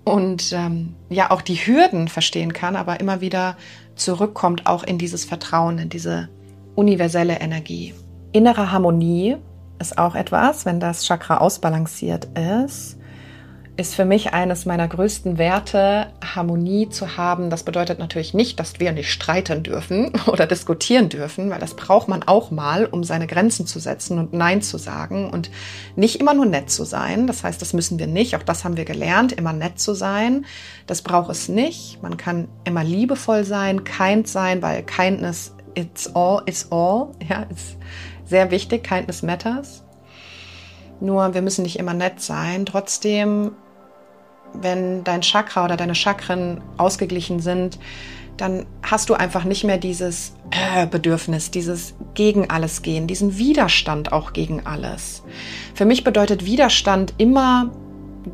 und 0.04 0.52
ähm, 0.54 0.96
ja 1.10 1.32
auch 1.32 1.42
die 1.42 1.56
Hürden 1.56 2.08
verstehen 2.08 2.54
kann, 2.54 2.76
aber 2.76 3.00
immer 3.00 3.22
wieder 3.22 3.58
zurückkommt 3.96 4.66
auch 4.66 4.84
in 4.84 4.98
dieses 4.98 5.26
Vertrauen, 5.26 5.78
in 5.78 5.90
diese 5.90 6.30
universelle 6.76 7.40
Energie. 7.40 7.94
Innere 8.32 8.72
Harmonie 8.72 9.38
ist 9.80 9.98
auch 9.98 10.16
etwas, 10.16 10.66
wenn 10.66 10.80
das 10.80 11.06
Chakra 11.06 11.38
ausbalanciert 11.38 12.28
ist, 12.38 12.99
ist 13.80 13.96
für 13.96 14.04
mich 14.04 14.34
eines 14.34 14.66
meiner 14.66 14.90
größten 14.90 15.38
Werte, 15.38 16.08
Harmonie 16.36 16.90
zu 16.90 17.16
haben. 17.16 17.50
Das 17.50 17.64
bedeutet 17.64 17.98
natürlich 17.98 18.34
nicht, 18.34 18.60
dass 18.60 18.82
wir 18.82 18.92
nicht 18.92 19.10
streiten 19.10 19.64
dürfen 19.64 20.12
oder 20.28 20.46
diskutieren 20.46 21.08
dürfen, 21.08 21.50
weil 21.50 21.60
das 21.60 21.76
braucht 21.76 22.10
man 22.10 22.24
auch 22.24 22.52
mal, 22.52 22.86
um 22.86 23.06
seine 23.06 23.26
Grenzen 23.26 23.66
zu 23.66 23.80
setzen 23.80 24.20
und 24.20 24.34
Nein 24.34 24.62
zu 24.62 24.78
sagen 24.78 25.30
und 25.30 25.50
nicht 25.96 26.20
immer 26.20 26.34
nur 26.34 26.46
nett 26.46 26.70
zu 26.70 26.84
sein. 26.84 27.26
Das 27.26 27.46
heißt, 27.46 27.62
das 27.62 27.72
müssen 27.72 28.00
wir 28.00 28.08
nicht. 28.08 28.36
Auch 28.36 28.44
das 28.44 28.66
haben 28.66 28.76
wir 28.76 28.84
gelernt, 28.84 29.32
immer 29.32 29.54
nett 29.54 29.80
zu 29.80 29.94
sein. 29.94 30.46
Das 30.86 31.02
braucht 31.02 31.32
es 31.32 31.48
nicht. 31.48 32.04
Man 32.04 32.18
kann 32.18 32.50
immer 32.66 32.84
liebevoll 32.84 33.46
sein, 33.46 33.86
kind 33.86 34.28
sein, 34.28 34.62
weil 34.62 34.84
Kindness 34.84 35.56
it's 35.76 36.14
all 36.14 36.42
is 36.46 36.68
all. 36.70 37.12
Ja, 37.30 37.44
ist 37.44 37.78
sehr 38.26 38.52
wichtig. 38.52 38.84
Kindness 38.84 39.24
matters. 39.24 39.84
Nur 41.00 41.34
wir 41.34 41.42
müssen 41.42 41.64
nicht 41.64 41.80
immer 41.80 41.94
nett 41.94 42.20
sein. 42.20 42.66
Trotzdem, 42.66 43.52
wenn 44.54 45.04
dein 45.04 45.22
Chakra 45.22 45.66
oder 45.66 45.78
deine 45.78 45.96
Chakren 45.96 46.62
ausgeglichen 46.78 47.40
sind, 47.40 47.80
dann 48.38 48.66
hast 48.82 49.10
du 49.10 49.14
einfach 49.16 49.44
nicht 49.44 49.64
mehr 49.64 49.78
dieses 49.78 50.34
äh, 50.52 50.88
Bedürfnis, 50.88 51.52
dieses 51.52 51.94
gegen 52.14 52.50
alles 52.50 52.82
gehen, 52.82 53.06
diesen 53.08 53.38
Widerstand 53.38 54.12
auch 54.12 54.34
gegen 54.34 54.66
alles. 54.66 55.24
Für 55.74 55.86
mich 55.86 56.04
bedeutet 56.04 56.46
Widerstand 56.46 57.14
immer 57.18 57.72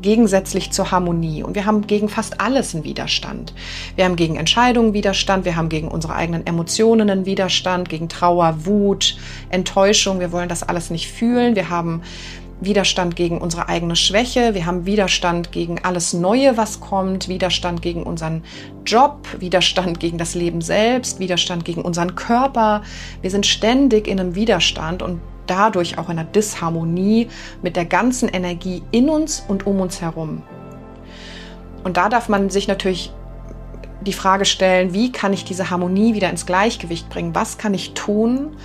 gegensätzlich 0.02 0.72
zur 0.72 0.90
Harmonie. 0.90 1.42
Und 1.42 1.54
wir 1.54 1.64
haben 1.64 1.86
gegen 1.86 2.08
fast 2.08 2.40
alles 2.40 2.74
einen 2.74 2.84
Widerstand. 2.84 3.54
Wir 3.94 4.04
haben 4.04 4.16
gegen 4.16 4.36
Entscheidungen 4.36 4.92
Widerstand, 4.92 5.44
wir 5.44 5.56
haben 5.56 5.68
gegen 5.68 5.88
unsere 5.88 6.14
eigenen 6.14 6.46
Emotionen 6.46 7.08
einen 7.08 7.26
Widerstand, 7.26 7.88
gegen 7.88 8.08
Trauer, 8.08 8.66
Wut, 8.66 9.16
Enttäuschung. 9.48 10.20
Wir 10.20 10.32
wollen 10.32 10.48
das 10.48 10.62
alles 10.62 10.90
nicht 10.90 11.10
fühlen. 11.10 11.56
Wir 11.56 11.70
haben 11.70 12.02
Widerstand 12.60 13.16
gegen 13.16 13.38
unsere 13.38 13.68
eigene 13.68 13.96
Schwäche, 13.96 14.54
wir 14.54 14.64
haben 14.64 14.86
Widerstand 14.86 15.52
gegen 15.52 15.84
alles 15.84 16.12
Neue, 16.14 16.56
was 16.56 16.80
kommt, 16.80 17.28
Widerstand 17.28 17.82
gegen 17.82 18.02
unseren 18.02 18.42
Job, 18.84 19.26
Widerstand 19.38 20.00
gegen 20.00 20.18
das 20.18 20.34
Leben 20.34 20.60
selbst, 20.60 21.20
Widerstand 21.20 21.64
gegen 21.64 21.82
unseren 21.82 22.14
Körper. 22.14 22.82
Wir 23.20 23.30
sind 23.30 23.46
ständig 23.46 24.08
in 24.08 24.18
einem 24.18 24.34
Widerstand 24.34 25.02
und 25.02 25.20
dadurch 25.46 25.98
auch 25.98 26.08
in 26.08 26.18
einer 26.18 26.28
Disharmonie 26.28 27.28
mit 27.62 27.76
der 27.76 27.84
ganzen 27.84 28.28
Energie 28.28 28.82
in 28.90 29.08
uns 29.08 29.44
und 29.46 29.66
um 29.66 29.80
uns 29.80 30.00
herum. 30.00 30.42
Und 31.84 31.96
da 31.96 32.08
darf 32.08 32.28
man 32.28 32.50
sich 32.50 32.66
natürlich 32.68 33.12
die 34.00 34.12
Frage 34.12 34.44
stellen, 34.44 34.92
wie 34.92 35.12
kann 35.12 35.32
ich 35.32 35.44
diese 35.44 35.70
Harmonie 35.70 36.14
wieder 36.14 36.30
ins 36.30 36.46
Gleichgewicht 36.46 37.08
bringen? 37.08 37.34
Was 37.34 37.58
kann 37.58 37.74
ich 37.74 37.92
tun, 37.92 38.56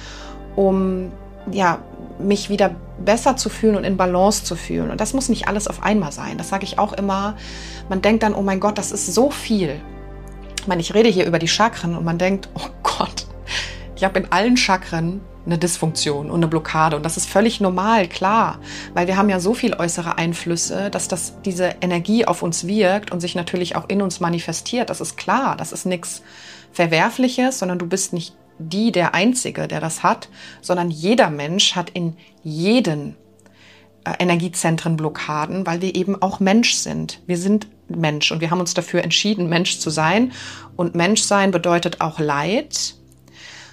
um 0.56 1.12
ja, 1.52 1.80
mich 2.20 2.50
wieder 2.50 2.76
besser 3.02 3.38
zu 3.38 3.50
fühlen 3.50 3.76
und 3.76 3.84
in 3.84 3.98
Balance 3.98 4.44
zu 4.44 4.56
fühlen? 4.56 4.92
Und 4.92 5.02
das 5.02 5.14
muss 5.14 5.30
nicht 5.30 5.48
alles 5.48 5.68
auf 5.68 5.84
einmal 5.84 6.12
sein. 6.12 6.38
Das 6.38 6.50
sage 6.50 6.64
ich 6.64 6.80
auch 6.80 6.94
immer. 6.94 7.36
Man 7.90 8.02
denkt 8.02 8.24
dann, 8.24 8.34
oh 8.34 8.42
mein 8.42 8.60
Gott, 8.60 8.78
das 8.78 8.92
ist 8.92 9.14
so 9.14 9.32
viel. 9.32 9.80
Ich 10.60 10.68
meine, 10.68 10.82
ich 10.82 10.94
rede 10.94 11.10
hier 11.10 11.26
über 11.26 11.40
die 11.40 11.48
Chakren 11.48 11.98
und 11.98 12.06
man 12.06 12.18
denkt, 12.18 12.50
oh 12.56 12.70
Gott, 12.84 13.26
ich 13.96 14.04
habe 14.04 14.20
in 14.20 14.32
allen 14.32 14.58
Chakren 14.58 15.22
eine 15.46 15.58
Dysfunktion 15.58 16.30
und 16.30 16.36
eine 16.36 16.48
Blockade. 16.48 16.96
Und 16.96 17.04
das 17.04 17.18
ist 17.18 17.28
völlig 17.28 17.62
normal, 17.62 18.08
klar, 18.08 18.60
weil 18.94 19.08
wir 19.08 19.18
haben 19.18 19.30
ja 19.30 19.40
so 19.40 19.54
viel 19.54 19.74
äußere 19.74 20.18
Einflüsse, 20.18 20.90
dass 20.90 21.08
das 21.08 21.34
diese 21.44 21.76
Energie 21.82 22.26
auf 22.26 22.44
uns 22.44 22.68
wirkt 22.68 23.12
und 23.12 23.20
sich 23.20 23.36
natürlich 23.36 23.76
auch 23.76 23.90
in 23.90 24.02
uns 24.02 24.20
manifestiert. 24.20 24.90
Das 24.90 25.02
ist 25.02 25.18
klar, 25.18 25.56
das 25.58 25.72
ist 25.72 25.86
nichts 25.86 26.22
Verwerfliches, 26.72 27.60
sondern 27.60 27.80
du 27.80 27.88
bist 27.88 28.14
nicht 28.14 28.36
die 28.70 28.92
der 28.92 29.14
Einzige, 29.14 29.68
der 29.68 29.80
das 29.80 30.04
hat, 30.04 30.30
sondern 30.62 30.90
jeder 30.90 31.30
Mensch 31.30 31.76
hat 31.76 31.90
in 31.90 32.16
jeden 32.44 33.16
äh, 34.04 34.14
Energiezentren 34.20 34.98
Blockaden, 34.98 35.66
weil 35.66 35.82
wir 35.82 35.96
eben 35.96 36.22
auch 36.22 36.40
Mensch 36.40 36.74
sind. 36.76 37.22
Wir 37.28 37.38
sind 37.38 37.68
Mensch 37.88 38.32
und 38.32 38.42
wir 38.42 38.52
haben 38.52 38.60
uns 38.60 38.74
dafür 38.74 39.04
entschieden, 39.04 39.50
Mensch 39.50 39.80
zu 39.80 39.90
sein. 39.90 40.32
Und 40.76 40.96
Menschsein 40.96 41.52
bedeutet 41.52 42.02
auch 42.02 42.20
Leid, 42.20 42.96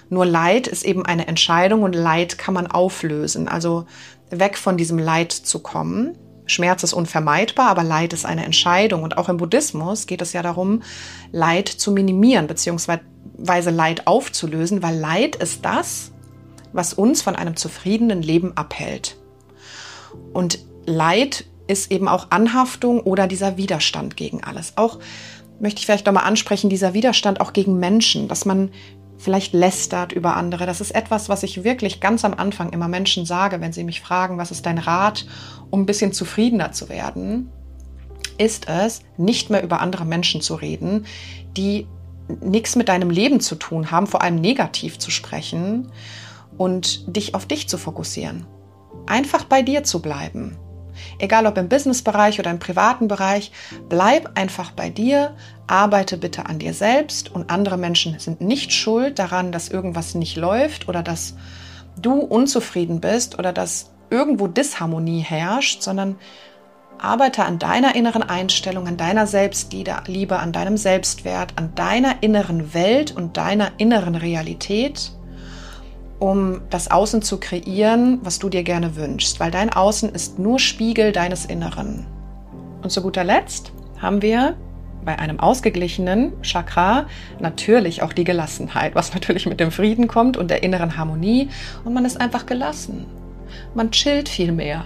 nur 0.09 0.25
Leid 0.25 0.67
ist 0.67 0.83
eben 0.83 1.05
eine 1.05 1.27
Entscheidung 1.27 1.83
und 1.83 1.93
Leid 1.93 2.37
kann 2.37 2.53
man 2.53 2.67
auflösen. 2.67 3.47
Also 3.47 3.85
weg 4.31 4.57
von 4.57 4.75
diesem 4.75 4.97
Leid 4.97 5.31
zu 5.31 5.59
kommen. 5.59 6.17
Schmerz 6.49 6.83
ist 6.83 6.93
unvermeidbar, 6.93 7.67
aber 7.67 7.83
Leid 7.83 8.13
ist 8.13 8.25
eine 8.25 8.45
Entscheidung. 8.45 9.03
Und 9.03 9.17
auch 9.17 9.29
im 9.29 9.37
Buddhismus 9.37 10.07
geht 10.07 10.21
es 10.21 10.33
ja 10.33 10.41
darum, 10.41 10.81
Leid 11.31 11.67
zu 11.69 11.91
minimieren, 11.91 12.47
beziehungsweise 12.47 13.69
Leid 13.71 14.07
aufzulösen, 14.07 14.83
weil 14.83 14.97
Leid 14.97 15.35
ist 15.35 15.63
das, 15.63 16.11
was 16.73 16.93
uns 16.93 17.21
von 17.21 17.35
einem 17.35 17.55
zufriedenen 17.55 18.21
Leben 18.21 18.55
abhält. 18.55 19.17
Und 20.33 20.59
Leid 20.85 21.45
ist 21.67 21.91
eben 21.91 22.07
auch 22.07 22.27
Anhaftung 22.31 23.01
oder 23.01 23.27
dieser 23.27 23.57
Widerstand 23.57 24.17
gegen 24.17 24.43
alles. 24.43 24.73
Auch 24.75 24.99
möchte 25.59 25.79
ich 25.79 25.85
vielleicht 25.85 26.05
nochmal 26.05 26.23
ansprechen, 26.23 26.69
dieser 26.69 26.93
Widerstand 26.93 27.41
auch 27.41 27.53
gegen 27.53 27.79
Menschen, 27.79 28.27
dass 28.27 28.45
man 28.45 28.71
vielleicht 29.19 29.53
lästert 29.53 30.13
über 30.13 30.35
andere. 30.35 30.65
Das 30.65 30.81
ist 30.81 30.95
etwas, 30.95 31.29
was 31.29 31.43
ich 31.43 31.63
wirklich 31.63 31.99
ganz 31.99 32.25
am 32.25 32.33
Anfang 32.33 32.71
immer 32.71 32.87
Menschen 32.87 33.25
sage, 33.25 33.61
wenn 33.61 33.73
sie 33.73 33.83
mich 33.83 34.01
fragen, 34.01 34.37
was 34.37 34.49
ist 34.49 34.65
dein 34.65 34.79
Rat, 34.79 35.25
um 35.69 35.81
ein 35.81 35.85
bisschen 35.85 36.13
zufriedener 36.13 36.71
zu 36.71 36.89
werden, 36.89 37.51
ist 38.37 38.67
es, 38.69 39.01
nicht 39.17 39.49
mehr 39.49 39.61
über 39.61 39.81
andere 39.81 40.05
Menschen 40.05 40.41
zu 40.41 40.55
reden, 40.55 41.05
die 41.57 41.85
nichts 42.41 42.75
mit 42.75 42.87
deinem 42.87 43.09
Leben 43.09 43.41
zu 43.41 43.55
tun 43.55 43.91
haben, 43.91 44.07
vor 44.07 44.21
allem 44.21 44.39
negativ 44.39 44.97
zu 44.97 45.11
sprechen 45.11 45.91
und 46.57 47.15
dich 47.15 47.35
auf 47.35 47.45
dich 47.45 47.67
zu 47.67 47.77
fokussieren. 47.77 48.45
Einfach 49.05 49.43
bei 49.43 49.61
dir 49.61 49.83
zu 49.83 50.01
bleiben. 50.01 50.57
Egal 51.17 51.45
ob 51.45 51.57
im 51.57 51.69
Businessbereich 51.69 52.39
oder 52.39 52.51
im 52.51 52.59
privaten 52.59 53.07
Bereich, 53.07 53.51
bleib 53.87 54.37
einfach 54.37 54.71
bei 54.71 54.89
dir, 54.89 55.35
arbeite 55.67 56.17
bitte 56.17 56.45
an 56.45 56.59
dir 56.59 56.73
selbst 56.73 57.33
und 57.33 57.49
andere 57.51 57.77
Menschen 57.77 58.17
sind 58.19 58.41
nicht 58.41 58.71
schuld 58.71 59.19
daran, 59.19 59.51
dass 59.51 59.69
irgendwas 59.69 60.15
nicht 60.15 60.37
läuft 60.37 60.87
oder 60.87 61.03
dass 61.03 61.35
du 61.97 62.19
unzufrieden 62.19 63.01
bist 63.01 63.37
oder 63.37 63.53
dass 63.53 63.91
irgendwo 64.09 64.47
Disharmonie 64.47 65.21
herrscht, 65.21 65.81
sondern 65.81 66.17
arbeite 66.97 67.45
an 67.45 67.59
deiner 67.59 67.95
inneren 67.95 68.23
Einstellung, 68.23 68.87
an 68.87 68.97
deiner 68.97 69.25
Selbstliebe, 69.27 70.39
an 70.39 70.51
deinem 70.51 70.77
Selbstwert, 70.77 71.53
an 71.55 71.73
deiner 71.75 72.21
inneren 72.21 72.73
Welt 72.73 73.15
und 73.15 73.37
deiner 73.37 73.71
inneren 73.77 74.15
Realität 74.15 75.11
um 76.19 76.61
das 76.69 76.91
Außen 76.91 77.21
zu 77.21 77.39
kreieren, 77.39 78.19
was 78.23 78.39
du 78.39 78.49
dir 78.49 78.63
gerne 78.63 78.95
wünschst, 78.95 79.39
weil 79.39 79.51
dein 79.51 79.71
Außen 79.71 80.09
ist 80.09 80.37
nur 80.37 80.59
Spiegel 80.59 81.11
deines 81.11 81.45
Inneren. 81.45 82.05
Und 82.81 82.91
zu 82.91 83.01
guter 83.01 83.23
Letzt 83.23 83.71
haben 84.01 84.21
wir 84.21 84.55
bei 85.03 85.17
einem 85.17 85.39
ausgeglichenen 85.39 86.33
Chakra 86.41 87.07
natürlich 87.39 88.01
auch 88.01 88.13
die 88.13 88.25
Gelassenheit, 88.25 88.95
was 88.95 89.13
natürlich 89.13 89.45
mit 89.45 89.59
dem 89.59 89.71
Frieden 89.71 90.07
kommt 90.07 90.37
und 90.37 90.51
der 90.51 90.63
inneren 90.63 90.97
Harmonie 90.97 91.49
und 91.85 91.93
man 91.93 92.05
ist 92.05 92.19
einfach 92.19 92.45
gelassen. 92.45 93.05
Man 93.73 93.91
chillt 93.91 94.29
viel 94.29 94.51
mehr. 94.51 94.83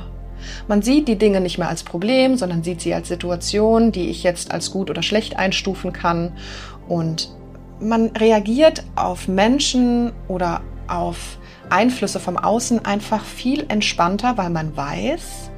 Man 0.68 0.82
sieht 0.82 1.08
die 1.08 1.18
Dinge 1.18 1.40
nicht 1.40 1.58
mehr 1.58 1.70
als 1.70 1.84
Problem, 1.84 2.36
sondern 2.38 2.64
sieht 2.64 2.82
sie 2.82 2.94
als 2.94 3.08
Situation, 3.08 3.92
die 3.92 4.10
ich 4.10 4.24
jetzt 4.24 4.52
als 4.52 4.72
gut 4.72 4.90
oder 4.90 5.02
schlecht 5.02 5.38
einstufen 5.38 5.94
kann 5.94 6.34
und 6.88 7.30
man 7.80 8.08
reagiert 8.08 8.84
auf 8.96 9.28
Menschen 9.28 10.12
oder 10.28 10.62
auf 10.88 11.38
Einflüsse 11.70 12.20
vom 12.20 12.38
Außen 12.38 12.86
einfach 12.86 13.24
viel 13.24 13.66
entspannter, 13.70 14.38
weil 14.38 14.50
man 14.50 14.76
weiß, 14.76 15.52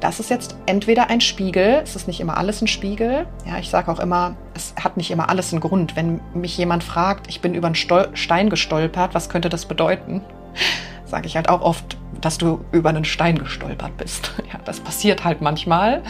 das 0.00 0.20
ist 0.20 0.30
jetzt 0.30 0.56
entweder 0.66 1.10
ein 1.10 1.20
Spiegel, 1.20 1.80
es 1.82 1.96
ist 1.96 2.06
nicht 2.06 2.20
immer 2.20 2.36
alles 2.36 2.62
ein 2.62 2.68
Spiegel. 2.68 3.26
Ja, 3.44 3.58
ich 3.58 3.68
sage 3.68 3.90
auch 3.90 3.98
immer, 3.98 4.36
es 4.54 4.74
hat 4.82 4.96
nicht 4.96 5.10
immer 5.10 5.28
alles 5.28 5.52
einen 5.52 5.60
Grund. 5.60 5.96
Wenn 5.96 6.20
mich 6.34 6.56
jemand 6.56 6.84
fragt, 6.84 7.28
ich 7.28 7.40
bin 7.40 7.54
über 7.54 7.66
einen 7.66 7.74
Stol 7.74 8.10
Stein 8.14 8.48
gestolpert, 8.48 9.14
was 9.14 9.28
könnte 9.28 9.48
das 9.48 9.66
bedeuten? 9.66 10.22
Sage 11.04 11.26
ich 11.26 11.36
halt 11.36 11.48
auch 11.48 11.62
oft, 11.62 11.96
dass 12.20 12.38
du 12.38 12.64
über 12.70 12.90
einen 12.90 13.04
Stein 13.04 13.38
gestolpert 13.38 13.96
bist. 13.96 14.32
Ja, 14.52 14.60
das 14.64 14.80
passiert 14.80 15.24
halt 15.24 15.42
manchmal. 15.42 16.02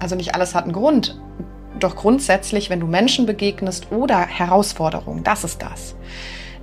Also 0.00 0.16
nicht 0.16 0.34
alles 0.34 0.54
hat 0.54 0.64
einen 0.64 0.72
Grund. 0.72 1.18
Doch 1.78 1.96
grundsätzlich, 1.96 2.68
wenn 2.68 2.80
du 2.80 2.86
Menschen 2.86 3.26
begegnest 3.26 3.90
oder 3.90 4.18
Herausforderungen, 4.18 5.24
das 5.24 5.44
ist 5.44 5.62
das, 5.62 5.94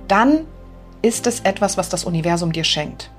dann 0.06 0.46
ist 1.04 1.26
es 1.26 1.40
etwas, 1.40 1.76
was 1.76 1.90
das 1.90 2.04
Universum 2.04 2.52
dir 2.52 2.64
schenkt. 2.64 3.10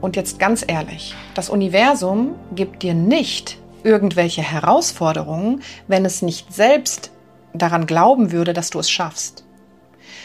Und 0.00 0.14
jetzt 0.14 0.38
ganz 0.38 0.64
ehrlich, 0.66 1.16
das 1.34 1.50
Universum 1.50 2.36
gibt 2.54 2.84
dir 2.84 2.94
nicht 2.94 3.58
irgendwelche 3.82 4.42
Herausforderungen, 4.42 5.62
wenn 5.88 6.04
es 6.04 6.22
nicht 6.22 6.54
selbst 6.54 7.10
daran 7.52 7.86
glauben 7.86 8.30
würde, 8.30 8.52
dass 8.52 8.70
du 8.70 8.78
es 8.78 8.88
schaffst. 8.88 9.44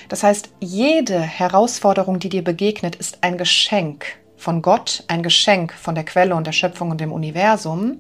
Das 0.07 0.21
heißt, 0.21 0.51
jede 0.59 1.19
Herausforderung, 1.19 2.19
die 2.19 2.29
dir 2.29 2.43
begegnet, 2.43 2.95
ist 2.95 3.19
ein 3.21 3.39
Geschenk 3.39 4.05
von 4.37 4.61
Gott, 4.61 5.03
ein 5.07 5.23
Geschenk 5.23 5.73
von 5.73 5.95
der 5.95 6.03
Quelle 6.03 6.35
und 6.35 6.45
der 6.45 6.51
Schöpfung 6.51 6.91
und 6.91 7.01
dem 7.01 7.11
Universum, 7.11 7.97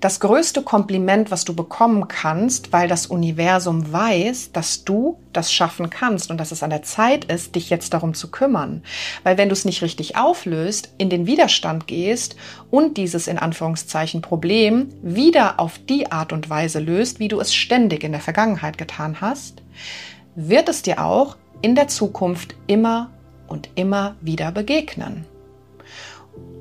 das 0.00 0.20
größte 0.20 0.62
Kompliment, 0.62 1.30
was 1.30 1.44
du 1.44 1.54
bekommen 1.54 2.08
kannst, 2.08 2.72
weil 2.72 2.88
das 2.88 3.06
Universum 3.06 3.92
weiß, 3.92 4.52
dass 4.52 4.84
du 4.84 5.18
das 5.32 5.52
schaffen 5.52 5.90
kannst 5.90 6.30
und 6.30 6.38
dass 6.38 6.52
es 6.52 6.62
an 6.62 6.70
der 6.70 6.82
Zeit 6.82 7.24
ist, 7.26 7.54
dich 7.54 7.70
jetzt 7.70 7.94
darum 7.94 8.14
zu 8.14 8.30
kümmern. 8.30 8.82
Weil 9.22 9.38
wenn 9.38 9.48
du 9.48 9.54
es 9.54 9.64
nicht 9.64 9.82
richtig 9.82 10.16
auflöst, 10.16 10.90
in 10.98 11.10
den 11.10 11.26
Widerstand 11.26 11.86
gehst 11.86 12.36
und 12.70 12.96
dieses 12.96 13.26
in 13.26 13.38
Anführungszeichen 13.38 14.22
Problem 14.22 14.88
wieder 15.02 15.60
auf 15.60 15.78
die 15.78 16.10
Art 16.10 16.32
und 16.32 16.50
Weise 16.50 16.78
löst, 16.78 17.18
wie 17.18 17.28
du 17.28 17.40
es 17.40 17.54
ständig 17.54 18.04
in 18.04 18.12
der 18.12 18.20
Vergangenheit 18.20 18.78
getan 18.78 19.20
hast, 19.20 19.62
wird 20.34 20.68
es 20.68 20.82
dir 20.82 21.04
auch 21.04 21.36
in 21.62 21.74
der 21.74 21.88
Zukunft 21.88 22.54
immer 22.66 23.10
und 23.48 23.70
immer 23.74 24.16
wieder 24.20 24.52
begegnen. 24.52 25.24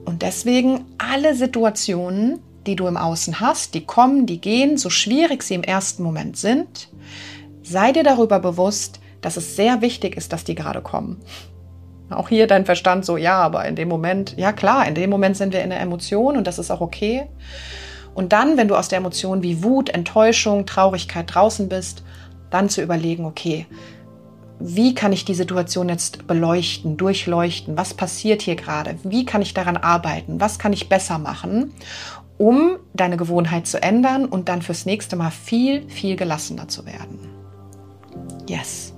Und 0.05 0.21
deswegen 0.21 0.85
alle 0.97 1.35
Situationen, 1.35 2.39
die 2.65 2.75
du 2.75 2.87
im 2.87 2.97
Außen 2.97 3.39
hast, 3.39 3.73
die 3.73 3.85
kommen, 3.85 4.25
die 4.25 4.41
gehen, 4.41 4.77
so 4.77 4.89
schwierig 4.89 5.43
sie 5.43 5.55
im 5.55 5.63
ersten 5.63 6.03
Moment 6.03 6.37
sind, 6.37 6.89
sei 7.63 7.91
dir 7.91 8.03
darüber 8.03 8.39
bewusst, 8.39 8.99
dass 9.21 9.37
es 9.37 9.55
sehr 9.55 9.81
wichtig 9.81 10.17
ist, 10.17 10.33
dass 10.33 10.43
die 10.43 10.55
gerade 10.55 10.81
kommen. 10.81 11.21
Auch 12.09 12.29
hier 12.29 12.45
dein 12.45 12.65
Verstand 12.65 13.05
so, 13.05 13.17
ja, 13.17 13.37
aber 13.39 13.65
in 13.65 13.75
dem 13.75 13.89
Moment, 13.89 14.35
ja 14.37 14.51
klar, 14.51 14.87
in 14.87 14.93
dem 14.93 15.09
Moment 15.09 15.37
sind 15.37 15.53
wir 15.53 15.63
in 15.63 15.71
der 15.71 15.79
Emotion 15.79 16.37
und 16.37 16.45
das 16.45 16.59
ist 16.59 16.69
auch 16.69 16.81
okay. 16.81 17.27
Und 18.13 18.31
dann, 18.31 18.57
wenn 18.57 18.67
du 18.67 18.75
aus 18.75 18.87
der 18.87 18.99
Emotion 18.99 19.41
wie 19.41 19.63
Wut, 19.63 19.89
Enttäuschung, 19.89 20.65
Traurigkeit 20.65 21.33
draußen 21.33 21.67
bist, 21.67 22.03
dann 22.51 22.69
zu 22.69 22.81
überlegen, 22.81 23.25
okay, 23.25 23.65
wie 24.59 24.95
kann 24.95 25.11
ich 25.11 25.25
die 25.25 25.33
Situation 25.33 25.89
jetzt 25.89 26.27
beleuchten, 26.27 26.95
durchleuchten? 26.95 27.77
Was 27.77 27.93
passiert 27.93 28.41
hier 28.41 28.55
gerade? 28.55 28.97
Wie 29.03 29.25
kann 29.25 29.41
ich 29.41 29.53
daran 29.53 29.75
arbeiten? 29.75 30.39
Was 30.39 30.59
kann 30.59 30.71
ich 30.71 30.87
besser 30.87 31.17
machen? 31.19 31.73
Um 32.37 32.77
deine 32.93 33.17
Gewohnheit 33.17 33.67
zu 33.67 33.81
ändern 33.81 34.25
und 34.25 34.49
dann 34.49 34.61
fürs 34.61 34.85
nächste 34.85 35.15
Mal 35.15 35.31
viel, 35.31 35.87
viel 35.89 36.15
gelassener 36.15 36.67
zu 36.67 36.85
werden. 36.85 37.19
Yes. 38.47 38.93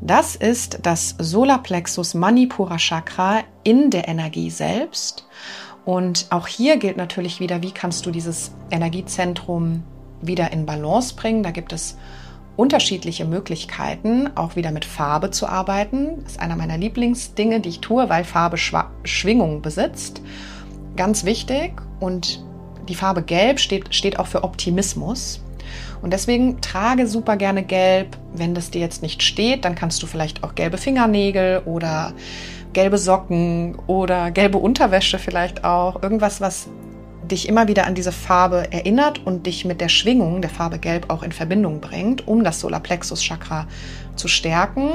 Das 0.00 0.36
ist 0.36 0.80
das 0.82 1.16
Solarplexus 1.18 2.14
Manipura 2.14 2.78
Chakra 2.78 3.40
in 3.64 3.90
der 3.90 4.08
Energie 4.08 4.50
selbst. 4.50 5.26
Und 5.84 6.26
auch 6.30 6.46
hier 6.46 6.76
gilt 6.76 6.96
natürlich 6.96 7.40
wieder, 7.40 7.62
wie 7.62 7.72
kannst 7.72 8.06
du 8.06 8.10
dieses 8.10 8.52
Energiezentrum 8.70 9.82
wieder 10.20 10.52
in 10.52 10.66
Balance 10.66 11.14
bringen. 11.14 11.42
Da 11.42 11.50
gibt 11.50 11.72
es 11.72 11.96
unterschiedliche 12.56 13.24
Möglichkeiten, 13.24 14.30
auch 14.34 14.56
wieder 14.56 14.72
mit 14.72 14.84
Farbe 14.84 15.30
zu 15.30 15.46
arbeiten. 15.46 16.22
Das 16.22 16.32
ist 16.32 16.40
einer 16.40 16.56
meiner 16.56 16.76
Lieblingsdinge, 16.76 17.60
die 17.60 17.68
ich 17.68 17.80
tue, 17.80 18.08
weil 18.08 18.24
Farbe 18.24 18.56
Schwingung 18.56 19.62
besitzt. 19.62 20.22
Ganz 20.96 21.24
wichtig. 21.24 21.80
Und 22.00 22.44
die 22.88 22.94
Farbe 22.94 23.22
Gelb 23.22 23.60
steht, 23.60 23.94
steht 23.94 24.18
auch 24.18 24.26
für 24.26 24.44
Optimismus. 24.44 25.42
Und 26.00 26.12
deswegen 26.12 26.60
trage 26.60 27.06
super 27.06 27.36
gerne 27.36 27.62
gelb. 27.62 28.16
Wenn 28.32 28.54
das 28.54 28.70
dir 28.70 28.80
jetzt 28.80 29.02
nicht 29.02 29.22
steht, 29.22 29.64
dann 29.64 29.74
kannst 29.74 30.02
du 30.02 30.06
vielleicht 30.06 30.44
auch 30.44 30.54
gelbe 30.54 30.78
Fingernägel 30.78 31.62
oder 31.64 32.12
gelbe 32.72 32.98
Socken 32.98 33.76
oder 33.86 34.30
gelbe 34.30 34.58
Unterwäsche 34.58 35.18
vielleicht 35.18 35.64
auch. 35.64 36.02
Irgendwas, 36.02 36.40
was 36.40 36.68
dich 37.28 37.48
immer 37.48 37.68
wieder 37.68 37.86
an 37.86 37.94
diese 37.94 38.12
Farbe 38.12 38.72
erinnert 38.72 39.24
und 39.26 39.46
dich 39.46 39.64
mit 39.64 39.80
der 39.80 39.88
Schwingung 39.88 40.40
der 40.40 40.50
Farbe 40.50 40.78
Gelb 40.78 41.10
auch 41.10 41.22
in 41.22 41.32
Verbindung 41.32 41.80
bringt, 41.80 42.26
um 42.26 42.42
das 42.42 42.60
Solarplexus 42.60 43.22
Chakra 43.22 43.66
zu 44.16 44.28
stärken. 44.28 44.90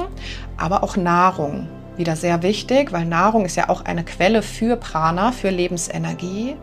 Aber 0.57 0.83
auch 0.83 0.97
Nahrung 0.97 1.67
wieder 1.97 2.15
sehr 2.15 2.43
wichtig, 2.43 2.91
weil 2.91 3.05
Nahrung 3.05 3.45
ist 3.45 3.55
ja 3.55 3.69
auch 3.69 3.85
eine 3.85 4.03
Quelle 4.03 4.41
für 4.41 4.75
Prana, 4.77 5.31
für 5.31 5.49
Lebensenergie. 5.49 6.55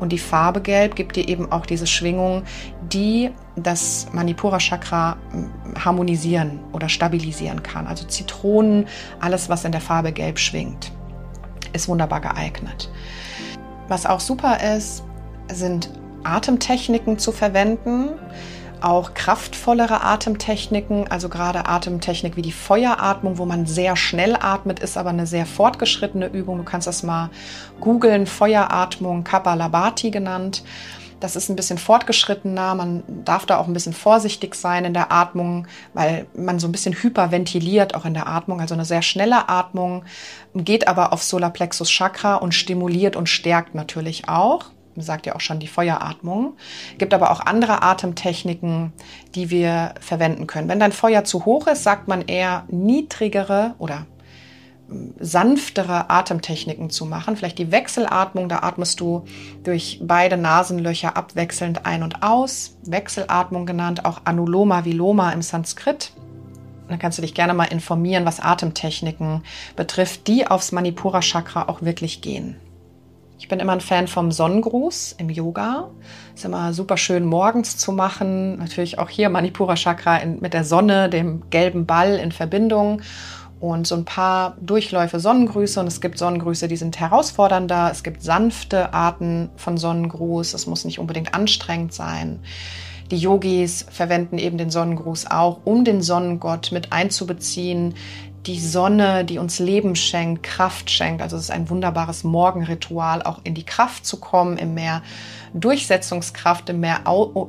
Und 0.00 0.10
die 0.10 0.18
Farbe 0.18 0.60
Gelb 0.60 0.96
gibt 0.96 1.16
dir 1.16 1.28
eben 1.28 1.52
auch 1.52 1.66
diese 1.66 1.86
Schwingung, 1.86 2.42
die 2.92 3.30
das 3.56 4.08
Manipura 4.12 4.58
Chakra 4.58 5.16
hm, 5.30 5.50
harmonisieren 5.84 6.60
oder 6.72 6.88
stabilisieren 6.88 7.62
kann. 7.62 7.86
Also 7.86 8.06
Zitronen, 8.06 8.86
alles, 9.20 9.48
was 9.48 9.64
in 9.64 9.72
der 9.72 9.80
Farbe 9.80 10.12
Gelb 10.12 10.38
schwingt, 10.38 10.92
ist 11.72 11.88
wunderbar 11.88 12.20
geeignet. 12.20 12.90
Was 13.88 14.06
auch 14.06 14.20
super 14.20 14.58
ist, 14.76 15.04
sind 15.52 15.90
Atemtechniken 16.24 17.18
zu 17.18 17.32
verwenden 17.32 18.10
auch 18.84 19.14
kraftvollere 19.14 20.02
Atemtechniken, 20.02 21.10
also 21.10 21.28
gerade 21.28 21.66
Atemtechnik 21.66 22.36
wie 22.36 22.42
die 22.42 22.52
Feueratmung, 22.52 23.38
wo 23.38 23.46
man 23.46 23.66
sehr 23.66 23.96
schnell 23.96 24.36
atmet, 24.36 24.80
ist 24.80 24.96
aber 24.96 25.10
eine 25.10 25.26
sehr 25.26 25.46
fortgeschrittene 25.46 26.26
Übung. 26.26 26.58
Du 26.58 26.64
kannst 26.64 26.86
das 26.86 27.02
mal 27.02 27.30
googeln, 27.80 28.26
Feueratmung, 28.26 29.24
Kapalabhati 29.24 30.10
genannt. 30.10 30.62
Das 31.22 31.36
ist 31.36 31.48
ein 31.48 31.56
bisschen 31.56 31.78
fortgeschrittener. 31.78 32.74
Man 32.74 33.04
darf 33.24 33.46
da 33.46 33.58
auch 33.58 33.68
ein 33.68 33.72
bisschen 33.72 33.92
vorsichtig 33.92 34.56
sein 34.56 34.84
in 34.84 34.92
der 34.92 35.12
Atmung, 35.12 35.68
weil 35.94 36.26
man 36.34 36.58
so 36.58 36.66
ein 36.66 36.72
bisschen 36.72 36.94
hyperventiliert 36.94 37.94
auch 37.94 38.04
in 38.04 38.14
der 38.14 38.26
Atmung. 38.26 38.60
Also 38.60 38.74
eine 38.74 38.84
sehr 38.84 39.02
schnelle 39.02 39.48
Atmung 39.48 40.04
geht 40.54 40.88
aber 40.88 41.12
auf 41.12 41.22
Solarplexus 41.22 41.90
Chakra 41.90 42.36
und 42.36 42.54
stimuliert 42.54 43.14
und 43.14 43.28
stärkt 43.28 43.74
natürlich 43.76 44.28
auch 44.28 44.66
sagt 44.96 45.26
ja 45.26 45.34
auch 45.34 45.40
schon 45.40 45.58
die 45.58 45.66
Feueratmung. 45.66 46.54
Gibt 46.98 47.14
aber 47.14 47.30
auch 47.30 47.40
andere 47.40 47.82
Atemtechniken, 47.82 48.92
die 49.34 49.50
wir 49.50 49.94
verwenden 50.00 50.46
können. 50.46 50.68
Wenn 50.68 50.80
dein 50.80 50.92
Feuer 50.92 51.24
zu 51.24 51.44
hoch 51.44 51.66
ist, 51.66 51.82
sagt 51.82 52.08
man 52.08 52.22
eher 52.22 52.64
niedrigere 52.68 53.74
oder 53.78 54.06
hm, 54.88 55.14
sanftere 55.18 56.10
Atemtechniken 56.10 56.90
zu 56.90 57.06
machen. 57.06 57.36
Vielleicht 57.36 57.58
die 57.58 57.72
Wechselatmung, 57.72 58.48
da 58.48 58.60
atmest 58.60 59.00
du 59.00 59.24
durch 59.64 60.00
beide 60.02 60.36
Nasenlöcher 60.36 61.16
abwechselnd 61.16 61.86
ein 61.86 62.02
und 62.02 62.22
aus. 62.22 62.76
Wechselatmung 62.84 63.66
genannt, 63.66 64.04
auch 64.04 64.22
Anuloma 64.24 64.84
Viloma 64.84 65.30
im 65.30 65.42
Sanskrit. 65.42 66.12
Da 66.88 66.98
kannst 66.98 67.16
du 67.16 67.22
dich 67.22 67.32
gerne 67.32 67.54
mal 67.54 67.64
informieren, 67.64 68.26
was 68.26 68.40
Atemtechniken 68.40 69.44
betrifft, 69.76 70.26
die 70.26 70.46
aufs 70.46 70.72
Manipura 70.72 71.20
Chakra 71.22 71.68
auch 71.68 71.80
wirklich 71.80 72.20
gehen. 72.20 72.56
Ich 73.42 73.48
bin 73.48 73.58
immer 73.58 73.72
ein 73.72 73.80
Fan 73.80 74.06
vom 74.06 74.30
Sonnengruß 74.30 75.16
im 75.18 75.28
Yoga. 75.28 75.90
Ist 76.32 76.44
immer 76.44 76.72
super 76.72 76.96
schön 76.96 77.24
morgens 77.24 77.76
zu 77.76 77.90
machen. 77.90 78.56
Natürlich 78.58 79.00
auch 79.00 79.08
hier 79.08 79.30
Manipura 79.30 79.74
Chakra 79.74 80.18
in, 80.18 80.38
mit 80.38 80.54
der 80.54 80.62
Sonne, 80.62 81.10
dem 81.10 81.50
gelben 81.50 81.84
Ball 81.84 82.20
in 82.20 82.30
Verbindung 82.30 83.02
und 83.58 83.84
so 83.88 83.96
ein 83.96 84.04
paar 84.04 84.56
Durchläufe 84.60 85.18
Sonnengrüße. 85.18 85.80
Und 85.80 85.88
es 85.88 86.00
gibt 86.00 86.18
Sonnengrüße, 86.18 86.68
die 86.68 86.76
sind 86.76 87.00
herausfordernder. 87.00 87.90
Es 87.90 88.04
gibt 88.04 88.22
sanfte 88.22 88.94
Arten 88.94 89.50
von 89.56 89.76
Sonnengruß. 89.76 90.54
Es 90.54 90.68
muss 90.68 90.84
nicht 90.84 91.00
unbedingt 91.00 91.34
anstrengend 91.34 91.92
sein. 91.92 92.38
Die 93.10 93.18
Yogis 93.18 93.86
verwenden 93.90 94.38
eben 94.38 94.56
den 94.56 94.70
Sonnengruß 94.70 95.26
auch, 95.32 95.58
um 95.64 95.84
den 95.84 96.00
Sonnengott 96.00 96.70
mit 96.70 96.92
einzubeziehen, 96.92 97.94
die 98.46 98.58
Sonne, 98.58 99.24
die 99.24 99.38
uns 99.38 99.60
Leben 99.60 99.94
schenkt, 99.94 100.42
Kraft 100.42 100.90
schenkt. 100.90 101.22
Also 101.22 101.36
es 101.36 101.44
ist 101.44 101.50
ein 101.50 101.70
wunderbares 101.70 102.24
Morgenritual, 102.24 103.22
auch 103.22 103.40
in 103.44 103.54
die 103.54 103.64
Kraft 103.64 104.04
zu 104.04 104.18
kommen, 104.18 104.58
in 104.58 104.74
mehr 104.74 105.02
Durchsetzungskraft, 105.54 106.68
in 106.70 106.80
mehr, 106.80 107.02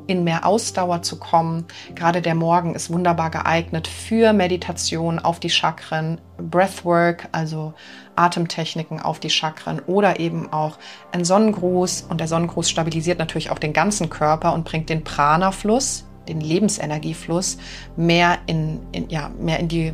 in 0.08 0.24
mehr 0.24 0.46
Ausdauer 0.46 1.02
zu 1.02 1.18
kommen. 1.18 1.66
Gerade 1.96 2.22
der 2.22 2.36
Morgen 2.36 2.76
ist 2.76 2.92
wunderbar 2.92 3.32
geeignet 3.32 3.88
für 3.88 4.34
Meditation 4.34 5.18
auf 5.18 5.40
die 5.40 5.50
Chakren, 5.50 6.22
Breathwork, 6.38 7.28
also 7.32 7.74
Atemtechniken 8.16 9.00
auf 9.00 9.20
die 9.20 9.32
Chakren 9.32 9.80
oder 9.88 10.20
eben 10.20 10.54
auch 10.54 10.78
ein 11.12 11.26
Sonnengruß. 11.26 12.06
Und 12.08 12.20
der 12.20 12.28
Sonnengruß 12.28 12.70
stabilisiert 12.70 13.18
natürlich 13.18 13.50
auch 13.50 13.60
den 13.60 13.74
ganzen 13.74 14.12
Körper 14.12 14.54
und 14.54 14.66
bringt 14.66 14.90
den 14.90 15.04
Prana-Fluss 15.04 16.06
den 16.28 16.42
Lebensenergiefluss 16.42 17.58
mehr 17.96 18.40
in, 18.46 18.80
in, 18.92 19.10
ja, 19.10 19.30
mehr 19.40 19.60
in 19.60 19.68
die 19.68 19.94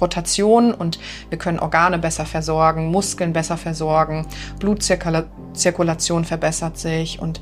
Rotation 0.00 0.74
und 0.74 0.98
wir 1.30 1.38
können 1.38 1.58
Organe 1.58 1.98
besser 1.98 2.26
versorgen, 2.26 2.90
Muskeln 2.90 3.32
besser 3.32 3.56
versorgen, 3.56 4.26
Blutzirkulation 4.58 6.24
verbessert 6.24 6.78
sich 6.78 7.20
und 7.20 7.40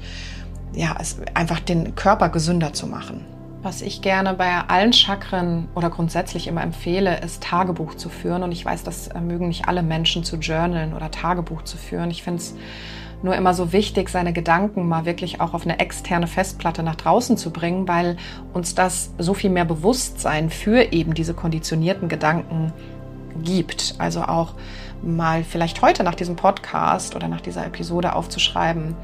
ja, 0.74 0.96
es 1.00 1.18
einfach 1.34 1.60
den 1.60 1.94
Körper 1.96 2.28
gesünder 2.28 2.72
zu 2.72 2.86
machen. 2.86 3.24
Was 3.62 3.82
ich 3.82 4.00
gerne 4.00 4.32
bei 4.32 4.48
allen 4.68 4.94
Chakren 4.94 5.68
oder 5.74 5.90
grundsätzlich 5.90 6.46
immer 6.46 6.62
empfehle, 6.62 7.20
ist 7.20 7.42
Tagebuch 7.42 7.94
zu 7.94 8.08
führen. 8.08 8.42
Und 8.42 8.52
ich 8.52 8.64
weiß, 8.64 8.84
das 8.84 9.10
mögen 9.20 9.48
nicht 9.48 9.68
alle 9.68 9.82
Menschen 9.82 10.24
zu 10.24 10.36
journalen 10.36 10.94
oder 10.94 11.10
Tagebuch 11.10 11.62
zu 11.62 11.76
führen. 11.76 12.10
Ich 12.10 12.22
finde 12.22 12.40
es 12.40 12.54
nur 13.22 13.34
immer 13.34 13.54
so 13.54 13.72
wichtig, 13.72 14.08
seine 14.08 14.32
Gedanken 14.32 14.88
mal 14.88 15.04
wirklich 15.04 15.40
auch 15.40 15.54
auf 15.54 15.64
eine 15.64 15.78
externe 15.78 16.26
Festplatte 16.26 16.82
nach 16.82 16.96
draußen 16.96 17.36
zu 17.36 17.50
bringen, 17.50 17.86
weil 17.86 18.16
uns 18.52 18.74
das 18.74 19.12
so 19.18 19.34
viel 19.34 19.50
mehr 19.50 19.64
Bewusstsein 19.64 20.50
für 20.50 20.92
eben 20.92 21.14
diese 21.14 21.34
konditionierten 21.34 22.08
Gedanken 22.08 22.72
gibt. 23.42 23.94
Also 23.98 24.22
auch 24.22 24.54
mal 25.02 25.44
vielleicht 25.44 25.82
heute 25.82 26.02
nach 26.02 26.14
diesem 26.14 26.36
Podcast 26.36 27.14
oder 27.16 27.28
nach 27.28 27.40
dieser 27.40 27.66
Episode 27.66 28.14
aufzuschreiben, 28.14 28.96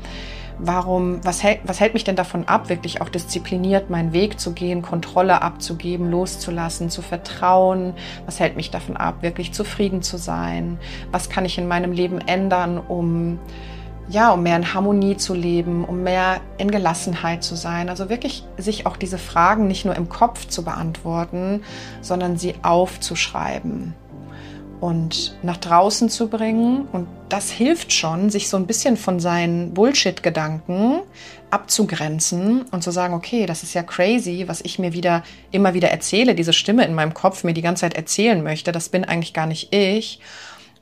warum, 0.58 1.20
was 1.24 1.42
hält, 1.42 1.60
was 1.64 1.80
hält 1.80 1.94
mich 1.94 2.04
denn 2.04 2.16
davon 2.16 2.48
ab, 2.48 2.68
wirklich 2.68 3.00
auch 3.00 3.08
diszipliniert 3.08 3.90
meinen 3.90 4.12
Weg 4.12 4.40
zu 4.40 4.52
gehen, 4.52 4.82
Kontrolle 4.82 5.42
abzugeben, 5.42 6.10
loszulassen, 6.10 6.90
zu 6.90 7.02
vertrauen? 7.02 7.94
Was 8.24 8.40
hält 8.40 8.56
mich 8.56 8.70
davon 8.70 8.96
ab, 8.96 9.22
wirklich 9.22 9.52
zufrieden 9.52 10.02
zu 10.02 10.16
sein? 10.16 10.78
Was 11.12 11.28
kann 11.28 11.44
ich 11.44 11.58
in 11.58 11.68
meinem 11.68 11.92
Leben 11.92 12.18
ändern, 12.20 12.78
um 12.78 13.38
ja, 14.08 14.30
um 14.32 14.42
mehr 14.42 14.56
in 14.56 14.74
Harmonie 14.74 15.16
zu 15.16 15.34
leben, 15.34 15.84
um 15.84 16.02
mehr 16.02 16.40
in 16.58 16.70
Gelassenheit 16.70 17.42
zu 17.42 17.56
sein. 17.56 17.88
Also 17.88 18.08
wirklich 18.08 18.44
sich 18.56 18.86
auch 18.86 18.96
diese 18.96 19.18
Fragen 19.18 19.66
nicht 19.66 19.84
nur 19.84 19.96
im 19.96 20.08
Kopf 20.08 20.46
zu 20.46 20.64
beantworten, 20.64 21.62
sondern 22.02 22.36
sie 22.36 22.54
aufzuschreiben 22.62 23.94
und 24.80 25.36
nach 25.42 25.56
draußen 25.56 26.08
zu 26.08 26.28
bringen. 26.28 26.86
Und 26.92 27.08
das 27.28 27.50
hilft 27.50 27.92
schon, 27.92 28.30
sich 28.30 28.48
so 28.48 28.56
ein 28.56 28.66
bisschen 28.66 28.96
von 28.96 29.20
seinen 29.20 29.74
Bullshit-Gedanken 29.74 31.00
abzugrenzen 31.50 32.62
und 32.70 32.82
zu 32.82 32.90
sagen, 32.90 33.14
okay, 33.14 33.46
das 33.46 33.62
ist 33.62 33.74
ja 33.74 33.82
crazy, 33.82 34.44
was 34.46 34.60
ich 34.60 34.78
mir 34.78 34.92
wieder 34.92 35.22
immer 35.50 35.74
wieder 35.74 35.90
erzähle, 35.90 36.34
diese 36.34 36.52
Stimme 36.52 36.84
in 36.84 36.94
meinem 36.94 37.14
Kopf 37.14 37.44
mir 37.44 37.54
die 37.54 37.62
ganze 37.62 37.82
Zeit 37.82 37.94
erzählen 37.94 38.42
möchte, 38.42 38.72
das 38.72 38.88
bin 38.88 39.04
eigentlich 39.04 39.32
gar 39.32 39.46
nicht 39.46 39.74
ich. 39.74 40.20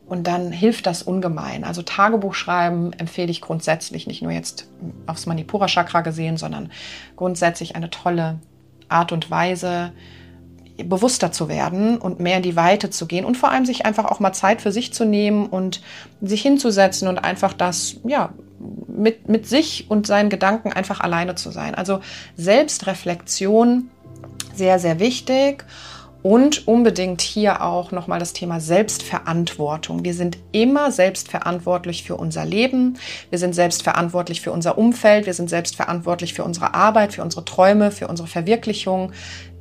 Und 0.07 0.27
dann 0.27 0.53
hilft 0.53 0.87
das 0.87 1.03
ungemein. 1.03 1.65
Also 1.65 1.83
Tagebuch 1.83 2.35
schreiben 2.35 2.93
empfehle 2.93 3.31
ich 3.31 3.41
grundsätzlich, 3.41 4.07
nicht 4.07 4.23
nur 4.23 4.33
jetzt 4.33 4.69
aufs 5.07 5.27
Manipura 5.27 5.67
Chakra 5.67 6.03
gesehen, 6.03 6.37
sondern 6.37 6.71
grundsätzlich 7.17 7.75
eine 7.75 7.89
tolle 7.89 8.39
Art 8.89 9.13
und 9.13 9.31
Weise, 9.31 9.93
bewusster 10.83 11.31
zu 11.31 11.49
werden 11.49 11.99
und 11.99 12.19
mehr 12.19 12.39
in 12.39 12.43
die 12.43 12.57
Weite 12.57 12.91
zu 12.91 13.07
gehen 13.07 13.25
und 13.25 13.37
vor 13.37 13.51
allem 13.51 13.65
sich 13.65 13.87
einfach 13.87 14.07
auch 14.07 14.19
mal 14.19 14.33
Zeit 14.33 14.61
für 14.61 14.73
sich 14.73 14.93
zu 14.93 15.05
nehmen 15.05 15.47
und 15.47 15.81
sich 16.21 16.43
hinzusetzen 16.43 17.07
und 17.07 17.19
einfach 17.19 17.53
das, 17.53 17.97
ja, 18.05 18.31
mit, 18.89 19.29
mit 19.29 19.47
sich 19.47 19.87
und 19.89 20.07
seinen 20.07 20.31
Gedanken 20.31 20.73
einfach 20.73 21.01
alleine 21.01 21.37
zu 21.37 21.51
sein. 21.51 21.75
Also 21.75 22.01
Selbstreflexion 22.37 23.91
sehr, 24.55 24.79
sehr 24.79 24.99
wichtig. 24.99 25.65
Und 26.25 26.67
unbedingt 26.67 27.21
hier 27.21 27.61
auch 27.61 27.93
nochmal 27.93 28.19
das 28.19 28.33
Thema 28.33 28.59
Selbstverantwortung. 28.59 30.05
Wir 30.05 30.15
sind 30.15 30.39
immer 30.53 30.91
selbstverantwortlich 30.91 32.03
für 32.03 32.17
unser 32.17 32.47
Leben. 32.47 32.97
Wir 33.29 33.39
sind 33.39 33.55
selbstverantwortlich 33.55 34.41
für 34.41 34.51
unser 34.51 34.79
Umfeld. 34.79 35.27
Wir 35.27 35.35
sind 35.35 35.51
selbstverantwortlich 35.51 36.33
für 36.33 36.43
unsere 36.43 36.73
Arbeit, 36.73 37.13
für 37.13 37.23
unsere 37.23 37.45
Träume, 37.45 37.91
für 37.91 38.09
unsere 38.09 38.27
Verwirklichung. 38.27 39.13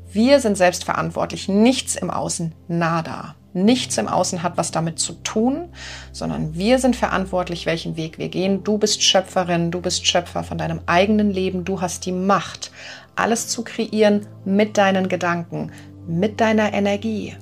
Wir 0.09 0.39
sind 0.39 0.55
selbstverantwortlich. 0.55 1.49
Nichts 1.49 1.97
im 1.97 2.09
Außen, 2.09 2.55
nada. 2.69 3.35
Nichts 3.51 3.97
im 3.97 4.07
Außen 4.07 4.41
hat 4.41 4.55
was 4.55 4.71
damit 4.71 4.99
zu 4.99 5.13
tun, 5.21 5.65
sondern 6.13 6.55
wir 6.55 6.79
sind 6.79 6.95
verantwortlich, 6.95 7.65
welchen 7.65 7.97
Weg 7.97 8.17
wir 8.17 8.29
gehen. 8.29 8.63
Du 8.63 8.77
bist 8.77 9.03
Schöpferin, 9.03 9.69
du 9.69 9.81
bist 9.81 10.07
Schöpfer 10.07 10.45
von 10.45 10.57
deinem 10.57 10.79
eigenen 10.85 11.29
Leben. 11.29 11.65
Du 11.65 11.81
hast 11.81 12.05
die 12.05 12.13
Macht, 12.13 12.71
alles 13.17 13.49
zu 13.49 13.65
kreieren 13.65 14.25
mit 14.45 14.77
deinen 14.77 15.09
Gedanken, 15.09 15.71
mit 16.07 16.41
deiner 16.41 16.73
Energie. 16.73 17.35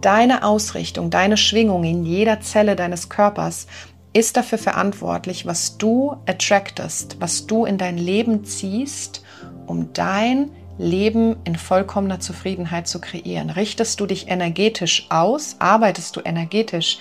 Deine 0.00 0.44
Ausrichtung, 0.44 1.10
deine 1.10 1.36
Schwingung 1.36 1.84
in 1.84 2.04
jeder 2.04 2.40
Zelle 2.40 2.76
deines 2.76 3.08
Körpers 3.08 3.66
ist 4.12 4.36
dafür 4.36 4.58
verantwortlich, 4.58 5.46
was 5.46 5.78
du 5.78 6.16
attractest, 6.26 7.16
was 7.20 7.46
du 7.46 7.64
in 7.64 7.78
dein 7.78 7.96
Leben 7.96 8.44
ziehst, 8.44 9.22
um 9.66 9.92
dein 9.92 10.50
Leben 10.78 11.36
in 11.44 11.56
vollkommener 11.56 12.20
Zufriedenheit 12.20 12.88
zu 12.88 13.00
kreieren. 13.00 13.50
Richtest 13.50 14.00
du 14.00 14.06
dich 14.06 14.28
energetisch 14.28 15.06
aus, 15.10 15.56
arbeitest 15.58 16.16
du 16.16 16.20
energetisch 16.24 16.98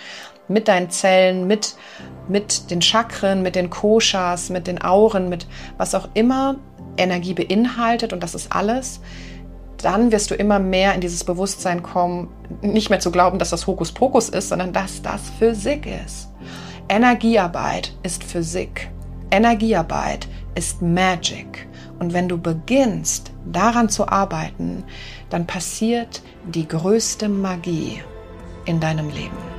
mit 0.50 0.68
deinen 0.68 0.90
Zellen, 0.90 1.48
mit, 1.48 1.76
mit 2.28 2.70
den 2.70 2.82
Chakren, 2.82 3.42
mit 3.42 3.56
den 3.56 3.70
Koshas, 3.70 4.50
mit 4.50 4.68
den 4.68 4.82
Auren, 4.82 5.30
mit 5.30 5.48
was 5.78 5.96
auch 5.96 6.10
immer 6.14 6.58
Energie 6.98 7.34
beinhaltet 7.34 8.12
und 8.12 8.22
das 8.22 8.36
ist 8.36 8.52
alles, 8.52 9.00
dann 9.82 10.12
wirst 10.12 10.32
du 10.32 10.36
immer 10.36 10.60
mehr 10.60 10.94
in 10.94 11.02
dieses 11.02 11.24
Bewusstsein 11.24 11.84
kommen, 11.84 12.30
nicht 12.62 12.90
mehr 12.90 13.00
zu 13.00 13.12
glauben, 13.12 13.40
dass 13.40 13.50
das 13.50 13.68
Hokuspokus 13.68 14.30
ist, 14.30 14.50
sondern 14.50 14.74
dass 14.74 15.02
das 15.02 15.22
Physik 15.40 15.86
ist. 15.86 16.30
Energiearbeit 16.90 17.94
ist 18.04 18.24
Physik. 18.24 18.90
Energiearbeit 19.32 20.28
ist 20.56 20.82
Magic. 20.82 21.68
Und 22.00 22.14
wenn 22.14 22.28
du 22.28 22.38
beginnst, 22.38 23.32
daran 23.46 23.90
zu 23.90 24.08
arbeiten, 24.08 24.84
dann 25.30 25.46
passiert 25.46 26.22
die 26.46 26.68
größte 26.68 27.30
Magie 27.30 28.02
in 28.66 28.80
deinem 28.80 29.10
Leben. 29.10 29.59